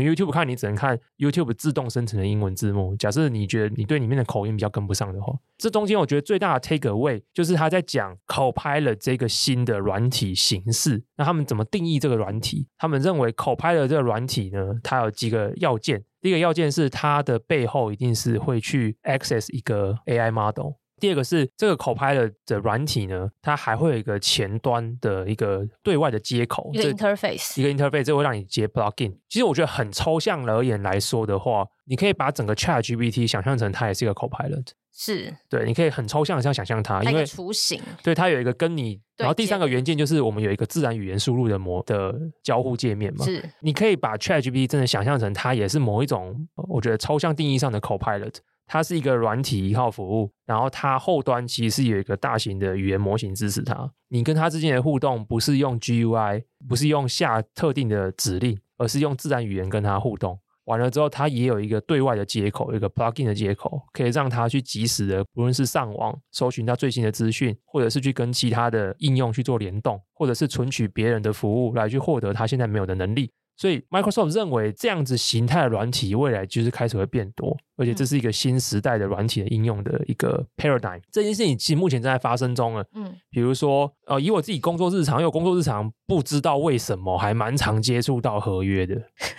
[0.00, 2.96] 因为 YouTube 看你只能看 YouTube 自动生成的英文字幕。
[2.96, 11.04] 假设你觉得你对里面的口音比较跟不上的话，这中间我觉得最大的 take away 就是他在讲 Copilot 这个新的软体形式。
[11.16, 12.66] 那他们怎么定义这个软体？
[12.78, 16.02] 他们认为 Copilot 这个软体呢，它有几个要件。
[16.22, 20.72] 第一个要件是它的背后一定是会去 access 一个 AI model。
[21.04, 29.14] 第二个是这个 Copilot 的软体呢，它还会有一个前端的一个对外的接口，一个 interface，一个 interface，这会让你接 plugin。
[29.28, 35.30] 其实我觉得很抽象而言来说的话，你可以把整个 ChatGPT 想象成它也是一个 Copilot，是。
[35.50, 48.36] 对，你可以很抽象的这样想象它，因为雏形，对，它有一个跟你，然后第三个元件就是我们有一个自然语言输入的模的交互界面嘛，是，你可以把 ChatGPT 真的想象成它也是某一种，我觉得抽象定义上的 Copilot。
[48.66, 53.90] 它是一个软体一号服务，然后它后端其实是有一个大型的语言模型支持它。
[54.08, 60.38] 你跟它之间的互动不是用 GUI，不是用下特定的指令，而是用自然语言跟它互动。
[60.64, 73.30] 完了之后，它也有一个对外的接口，一个 plugin 的接口，可以让它去及时的，不论是上网搜寻它最新的资讯，或者是去跟其他的应用去做联动，或者是存取别人的服务来去获得它现在没有的能力。
[73.56, 81.00] 所以，Microsoft 认为这样子形态的软体未来就是开始会变多，而且这是一个新时代的软体的应用的一个 paradigm。
[81.12, 82.84] 这件事情其实目前正在发生中了。
[82.94, 88.94] 嗯，比如说，呃，以我自己工作日常，因为我工作日常不知道为什么还蛮常接触到合约的。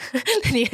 [0.54, 0.66] 你，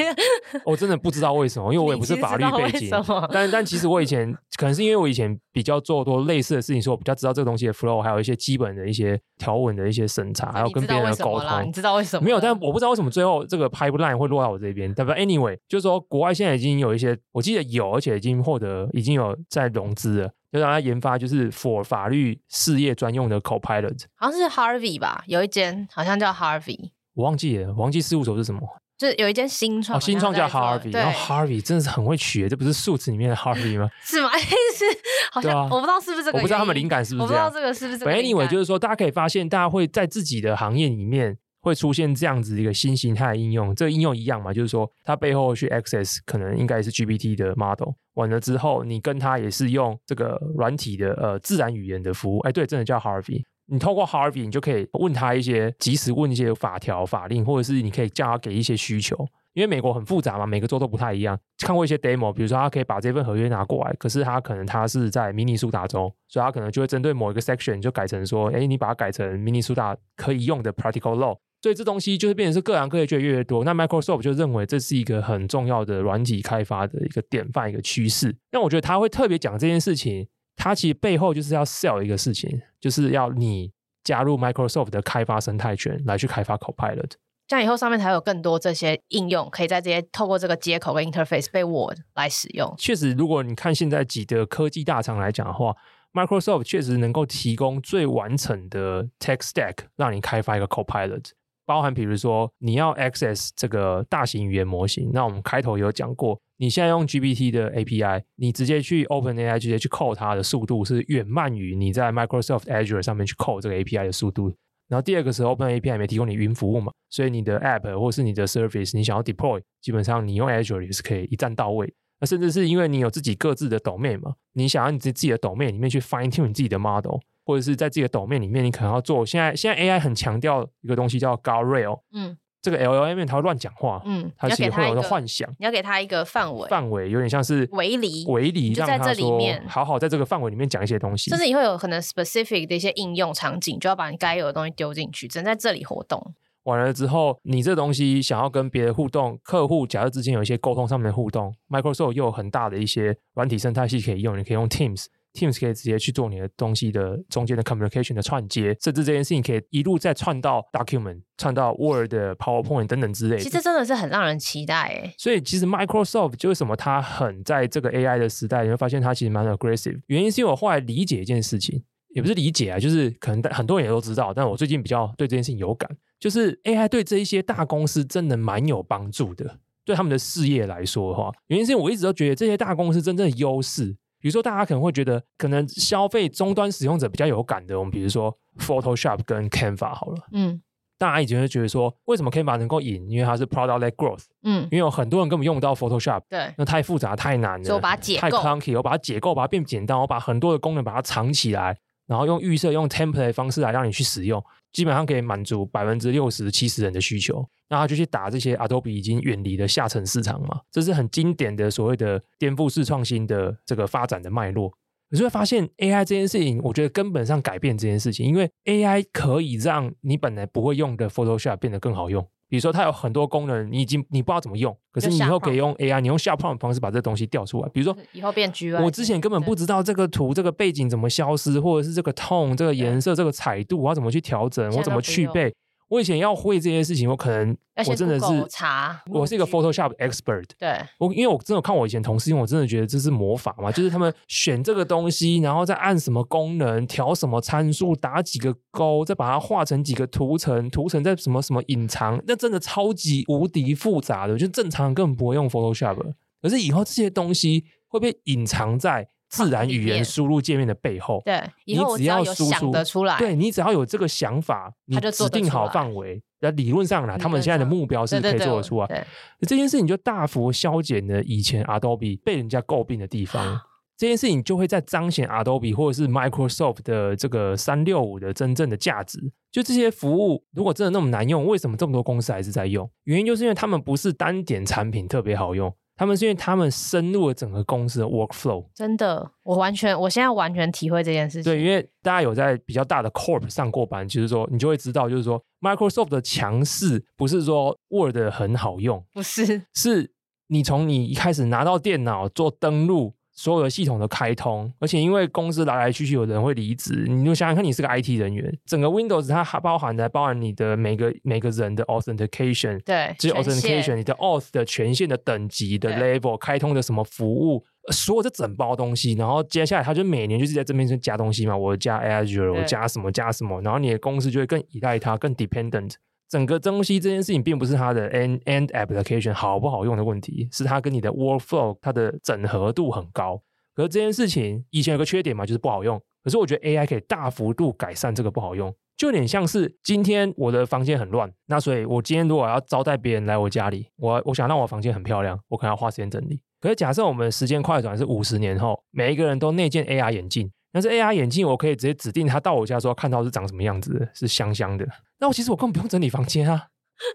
[0.65, 2.89] 我真的不知道为什么，因为我也不是法律背景。
[3.31, 11.65] 但但其实我以前可能是因为我以前比较做多类似的事情，所以我比较知道这个东西的 flow，还有一些基本的一些条文的一些审查，还有跟别人的沟通。
[11.65, 12.25] 你知道为什么？
[12.25, 14.93] 没有，但我不知道为什么最后这个 pipeline 会落到我这边。
[14.95, 24.03] 但不，anyway，就是说国外现在已经有一些，我记得有，而且已经获得，已经有在融资了，就让他研发就是 for 法律事业专用的 Copilot。
[24.15, 28.61] 好像是 Harvey 吧，有一间好像叫 Harvey，我忘记了，我忘记事务所是什么。
[28.97, 33.89] 就是有一间新创，哦，新创叫 Harvey，然后 Harvey 真的是很会取，这不是数字里面的 Harvey 吗？
[34.03, 34.29] 是吗？
[34.37, 34.85] 是，
[35.31, 37.45] 好像、啊、我不知道是不是这个，我不知道他们灵感是不是这样。
[37.45, 38.11] 我不知道这个是不是这个。
[38.11, 43.73] Anyway，就是说大家可以发现，大家会在自己的行业里面会出现这样子一个新形态的应用。
[43.75, 52.39] 这个应用一样嘛，就是说它背后去 access 可能应该是 GPT 的 model，完了之后你跟它也是用这个软体的呃自然语言的服务。
[52.39, 53.43] 哎，对，真的叫 Harvey。
[53.67, 59.25] 你透过 Harvey，你就可以问他一些即时问一些法条法令，或者是你可以叫他给一些需求。
[59.53, 61.37] 因为美国很复杂嘛，每个州都不太一样。
[61.59, 71.37] 看过一些 demo，比如说他可以把这份合约拿过来，可是他可能他是在明尼苏达州，所以他可能就会针对某一个 section 就改成说，哎，你把它改成明尼苏达可以用的 practical law。
[71.61, 73.63] 所以这东西就是变成是各行各业越来越多。
[73.63, 78.35] 那 Microsoft 就认为这是一个很重要的软体开发的一个典范，一个趋势。
[78.51, 83.71] 那我觉得他会特别讲这件事情，他其实背后就是要 sell 一个事情，就是要你
[84.03, 87.11] 加入 Microsoft 的开发生态圈来去开发 Copilot。
[87.47, 92.73] 这样以后上面才有更多这些应用，可以在这些透过这个接口跟 interface 被 Word 来使用。
[92.77, 95.75] 确实，如果你看现在几个科技大厂来讲的话
[96.13, 101.31] Microsoft 确实能够提供最完整的 Tech Stack，让你开发一个 Copilot。
[101.71, 114.05] 包含比如说你要 access 这个大型语言模型，那我们开头有讲过，你现在用 GPT 的 API，你直接去 OpenAI 直接去 call 它的速度是远慢于你在 Microsoft Azure 上面去 call 这个 API
[114.05, 114.53] 的速度。
[114.89, 121.93] 然后第二个是 OpenAI 没提供你云服务嘛，所以你的 App 或是你的 Service 你想要 deploy，基本上你用 Azure 也是可以一站到位。
[122.19, 127.19] 那甚至是因为你有自己各自的 domain 嘛，你想要你自己的 domain 里面去 fine tune 你自己的 model。
[127.43, 129.25] 或者是在自己的 domain 里面，你可能要做。
[129.25, 141.29] 现在现在 AI 很强调一个东西叫 guardrail，嗯，这个 LLM 它会乱讲话，嗯，它其实会有个幻想，你要给它一个范围，范围有点像是围篱，围篱就在这里面，好好在这个范围里面讲一些东西。
[141.31, 146.33] 甚至你会有可能 specific 的一些应用场景，就要把你该有的东西丢进去，只能在这里活动。
[146.65, 155.07] 完了之后，你这东西想要跟别人互动，客户假设之间有一些沟通上面的互动，Microsoft 又有很大的一些软体生态系可以用，你可以用 Teams。
[155.33, 163.41] Teams 可以直接去做你的东西的中间的 communication 的串接，甚至这件事情可以一路再串到 document、串到 Word、PowerPoint 等等之类的。
[163.41, 165.13] 其实真的是很让人期待诶。
[165.17, 170.01] 所以其实 Microsoft 就为什么它很在这个 AI 的时代，你会发现它其实蛮 aggressive。
[170.07, 171.81] 原因是因为我后来理解一件事情，
[172.13, 183.95] 也不是理解啊，就是可能很多人也都知道，但我最近比较对这件事情有感，就是 AI 对这一些大公司真的蛮有帮助的，对他们的事业来说的话，原因是我一直都觉得这些大公司真正的优势。
[184.21, 190.61] 比如说，大家可能会觉得，可能消费终端使用者比较有感的，我们比如说 Photoshop 跟 Canva 好了，嗯，
[190.99, 193.09] 大家以前会觉得说，为什么 Canva 能够赢？
[193.09, 204.43] 因为它是 Product-led Growth，嗯，因为有很多人根本用不到 Photoshop，对，那太复杂太难了，所以我把它解构，太 clunky，我把它解构，把它变简单，我把很多的功能把它藏起来，然后用预设、用 template 方式来让你去使用。
[204.71, 214.71] 基本上可以满足百分之六十七十人的需求，那他就去打这些 Adobe 已经远离的下沉市场嘛，这是很经典的所谓的颠覆式创新的这个发展的脉络。
[215.09, 222.25] 你就会发现 AI 这件事情，我觉得根本上改变这件事情，因为 AI 可以让你本来不会用的 Photoshop 变得更好用。
[222.51, 227.69] 比如说，它有很多功能，你已经你不知道怎么用，可是你以后可以用 AI，你用下 prompt 的方式把这东西调出来。
[227.69, 235.53] 比如说，以后变 GUI，我之前根本不知道这个图、这个背景怎么消失，或者是这个 tone、这个颜色、这个彩度，我要怎么去调整，我怎么去背。
[235.91, 240.45] 我以前要会这些事情，我可能我真的是查，我是一个 Photoshop expert。
[240.57, 256.13] 对，我因为我真的看我以前同事因为，我真的觉得这是魔法嘛，就是他们选这个东西，然后再按什么功能，调什么参数，打几个勾，再把它画成几个图层，图层再什么什么隐藏，那真的超级无敌复杂的，就正常人根本不会用 Photoshop。
[256.41, 259.09] 可是以后这些东西会被隐藏在。
[259.31, 268.87] 自然语言输入界面的背后，对，以后你只要输出得出来，对，你只要有这个想法，你指定好范围，那理论上呢，他们现在的目标是可以做得出来。
[268.87, 269.03] 对，
[269.47, 273.61] 这件事情就大幅削减了以前 Adobe 被人家诟病的地方。
[273.97, 279.31] 这件事情就会在彰显 Adobe 或者是 Microsoft 的这个三六五的真正的价值。
[279.51, 282.89] 就这些服务，如果真的那么难用，为什么这么多公司还是在用？
[283.03, 285.71] 原因就是因为他们不是单点产品特别好用。
[286.01, 291.53] 他们是因为他们深入了整个公司的 workflow，真的，我完全，我现在完全体会这件事情。
[291.53, 300.11] 对，因为大家有在比较大的 corp 上过班，就是说你就会知道，就是说 Microsoft 的强势不是说 Word 很好用，不是，是
[300.47, 303.13] 你从你一开始拿到电脑做登录。
[303.41, 325.93] 所有的系统的开通，而且因为公司来来去去，有人会离职，你就想想看，你是个 IT 人员，整个 Windows 它还包含的包含你的每个每个人的 authentication，对，就是 authentication，你的 auth 的权限的等级的 level，开通的什么服务，所有这整包东西，然后接下来它就每年就是在这边加东西嘛，我加 Azure，我加什么加什么，然后你的公司就会更依赖它，更 dependent。
[326.31, 333.43] 整个东西这件事情并不是它的 end end application 好不好用的问题，是它跟你的 workflow 它的整合度很高。
[333.75, 336.01] 可是这件事情以前有个缺点嘛，就是不好用。
[336.23, 346.39] 可是我觉得 AI 可以大幅度改善这个不好用，就有点像是今天我的房间很乱，那所以我今天如果要招待别人来我家里，我我想让我房间很漂亮，我可能要花时间整理。
[346.61, 350.49] 可是假设我们时间快转是五十年后，每一个人都内建 AR 眼镜。
[350.71, 354.87] 但是 AR 眼镜，我可以直接指定他到我家说看到是长什么样子，是香香的。
[355.19, 356.67] 那我其实我根本不用整理房间啊，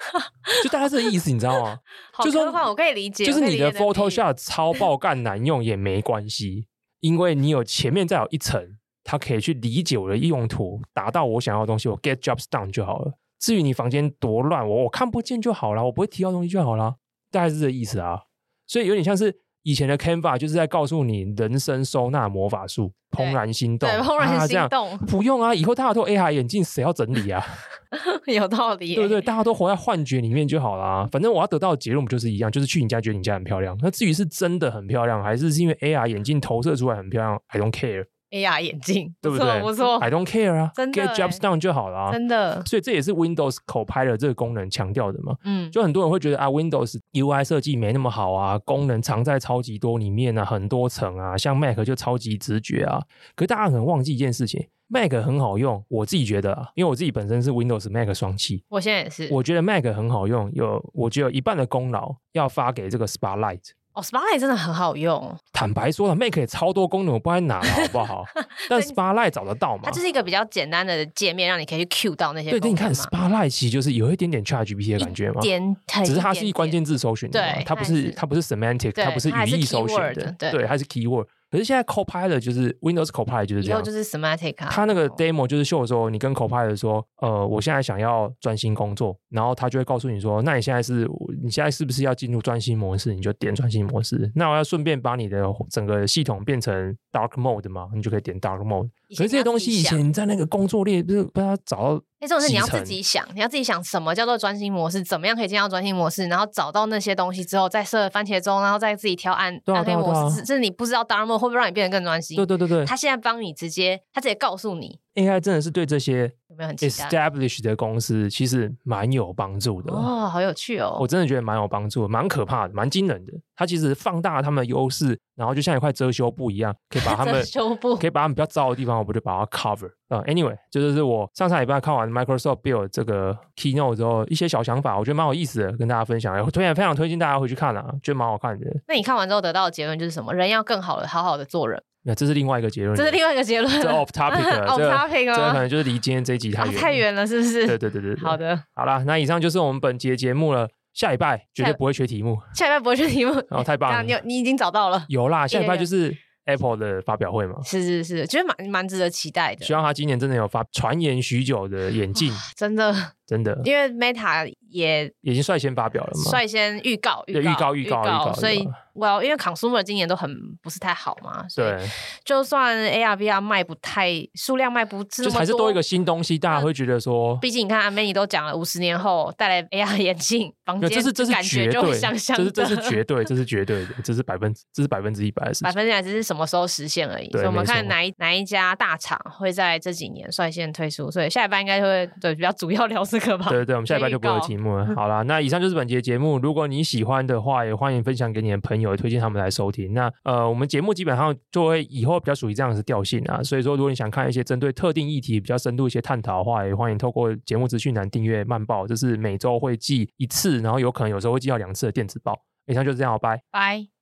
[0.63, 1.79] 就大概这个意思，你知道吗？
[2.23, 6.67] 就说我可以理解，就是你的 Photoshop 超爆干难用也没关系，
[7.01, 13.15] 因为你有前面再有一层，它可以去理解我的用途，达到我想要的东西，我 get jobs done 就好了。
[13.39, 16.97] 至于你房间多乱，我我看不见就好了，我不会提到东西就好了，
[17.31, 18.25] 大概是这个意思啊。
[18.67, 19.46] 所以有点像是。
[19.67, 23.91] 以前的 Canva 就是在告诉你人生收纳魔法术，怦然心动。
[23.91, 24.99] 对，怦然心动、啊。
[25.09, 27.45] 不用啊，以后大家都 AI 眼镜，谁要整理啊？
[28.33, 28.95] 有道理。
[28.95, 29.21] 对不对？
[29.21, 31.09] 大家都活在幻觉里面就好啦。
[31.11, 33.77] 反正我要得到的结论不就是一样，就是去你家觉得你家很漂亮。
[33.83, 38.05] 那至于是真的很漂亮，还是是因为 AI 眼镜投射出来很漂亮，I don't care。
[38.37, 39.61] AR 眼镜，对不对？
[39.61, 42.63] 不错，I don't care 啊，真的 get jobs done 就好了啊，真的。
[42.67, 45.37] 所以这也是 Windows Copilot 这个功能强调的嘛。
[45.45, 53.01] 嗯，就很多人会觉得啊，Windows UI 设计没那么好啊，功能藏在超级多里面啊，很多层啊，像 Mac 就超级直觉啊。
[53.35, 59.29] 可是大家可能忘记一件事情，Mac 很好用，我自己觉得啊，因为我自己本身是 Windows Mac 双栖，我现在也是。
[59.33, 63.63] 我觉得 Mac 很好用，有我觉得有一半的功劳要发给这个 Spotlight。
[63.97, 65.35] 哦，Spotlight 真的很好用。
[65.55, 68.25] 坦白说了 Make 也超多功能，我不知道在哪了，好不好？
[68.69, 69.85] 但 Spotlight 找得到吗？
[69.85, 72.51] 它就是一个比较简单的界面，让你可以去 Q 到那些。
[72.51, 81.27] 对，但，你看 Spotlight 其实就是有一点点 ChatGPT 的感觉嘛，点只是它是一关键字搜寻的，对，它不是它不是 semantic，它不是语义搜寻的，对，它是 keyword。
[81.51, 84.69] 可是现在 Copilot 就是 Windows Copilot 就是这样，以后就是 semantic 啊。
[84.71, 91.09] 它那个 demo 就是秀的时候，你跟 Copilot 说，呃，我现在想要专心工作，然后他就会告诉你说，那你现在是，
[91.43, 93.15] 你现在是不是要进入专心模式？
[93.15, 94.31] 你就点专心模式。
[94.35, 98.91] 那我要顺便把你的整个系统变成 Dark Mode 嘛，你就可以点 Dark Mode。
[99.15, 102.03] 可是这些东西以前你在那个工作列就是不知道找到。
[102.19, 110.43] 那这种是你要自己想，你要自己想什么叫做专心模式，怎么样可以进到专心模式，然后找到那些东西之后，再设番茄钟，然后再自己挑按暗黑模式。
[110.43, 112.37] 这是你不知道 Dark Mode 会不会让你变得更专心？
[112.37, 114.99] 对对对对，他现在帮你直接，他直接告诉你。
[115.15, 120.97] AI 真的是对这些有没有很 established 的公司其实蛮有帮助的哦，好有趣哦！
[121.01, 123.33] 我真的觉得蛮有帮助，蛮可怕的，蛮惊人的。
[123.57, 136.37] 它其实放大了他们的优势，然后就像一块遮羞布一样，可以把他们 遮羞布，可以把他们比较糟的地方，我不就把它 cover 啊？Anyway，就是我上上礼拜看完 Microsoft Build 这个 Keynote 之后，一些小想法，我觉得蛮有意思的，跟大家分享。
[136.45, 138.67] 我推荐非常推荐大家回去看啊，觉得蛮好看的。
[138.87, 140.35] 那你看完之后得到的结论就是什么？
[140.35, 141.83] 人要更好的，好好的做人。
[142.09, 147.67] 那这是另外一个结论，这是另外一个结论，这 off topic，off topic 这个可能就是离今天这一集太远，太远了，是不是？
[147.67, 150.69] 对对对对，好的，好了，那以上就是我们本节节目了。
[150.97, 154.03] 下礼拜绝对不会缺题目，下礼拜不会缺题目，哦，太棒了！
[154.03, 156.13] 你你已经找到了，有啦，下礼拜就是。
[156.47, 159.65] Apple 的发表会嘛，是是是，觉得蛮蛮值得期待的。
[159.65, 162.95] 希望他今年真的有发传言许久的眼镜，真的。
[163.27, 168.65] 真的，因为 Meta 也已经率先发表了嘛，率先预告预告预告预告，所以
[168.97, 170.31] Well，因为 Consumer 今年都很
[170.63, 171.89] 不是太好嘛，所以对，
[172.25, 187.31] 就算 AR VR 卖不太数量卖不这么多，就还是多一个新东西，大家会觉得说，毕竟你看阿 Manny 都讲了，五十年后带来 AR 眼镜，房间这是这是绝对，这是这是绝对，这是绝对的，这是百分之这是百分之一百的事情，百分之百只是什么时候实现而已。
[187.33, 193.47] 所以我们看哪一哪一家大厂会在这几年率先推出，所以下一班应该会对比较主要聊这个吧。
[193.51, 194.89] 对对，我们下一班就不会有题目了。
[194.95, 196.39] 好啦，那以上就是本节节目。
[196.39, 199.93] 如果你喜欢的话，也欢迎分享给你的朋友，有推荐他们来收听。
[199.93, 203.43] 那呃，我们节目基本上就会以后比较属于这样子调性啊。
[203.43, 212.39] 所以说，如果你想看一些针对特定议题比较深度一些探讨的话，也欢迎透过节目资讯栏订阅慢报，就是每周会寄一次，然后有可能有时候会寄到两次的电子报。
[212.67, 213.96] 以上就是这样，拜拜。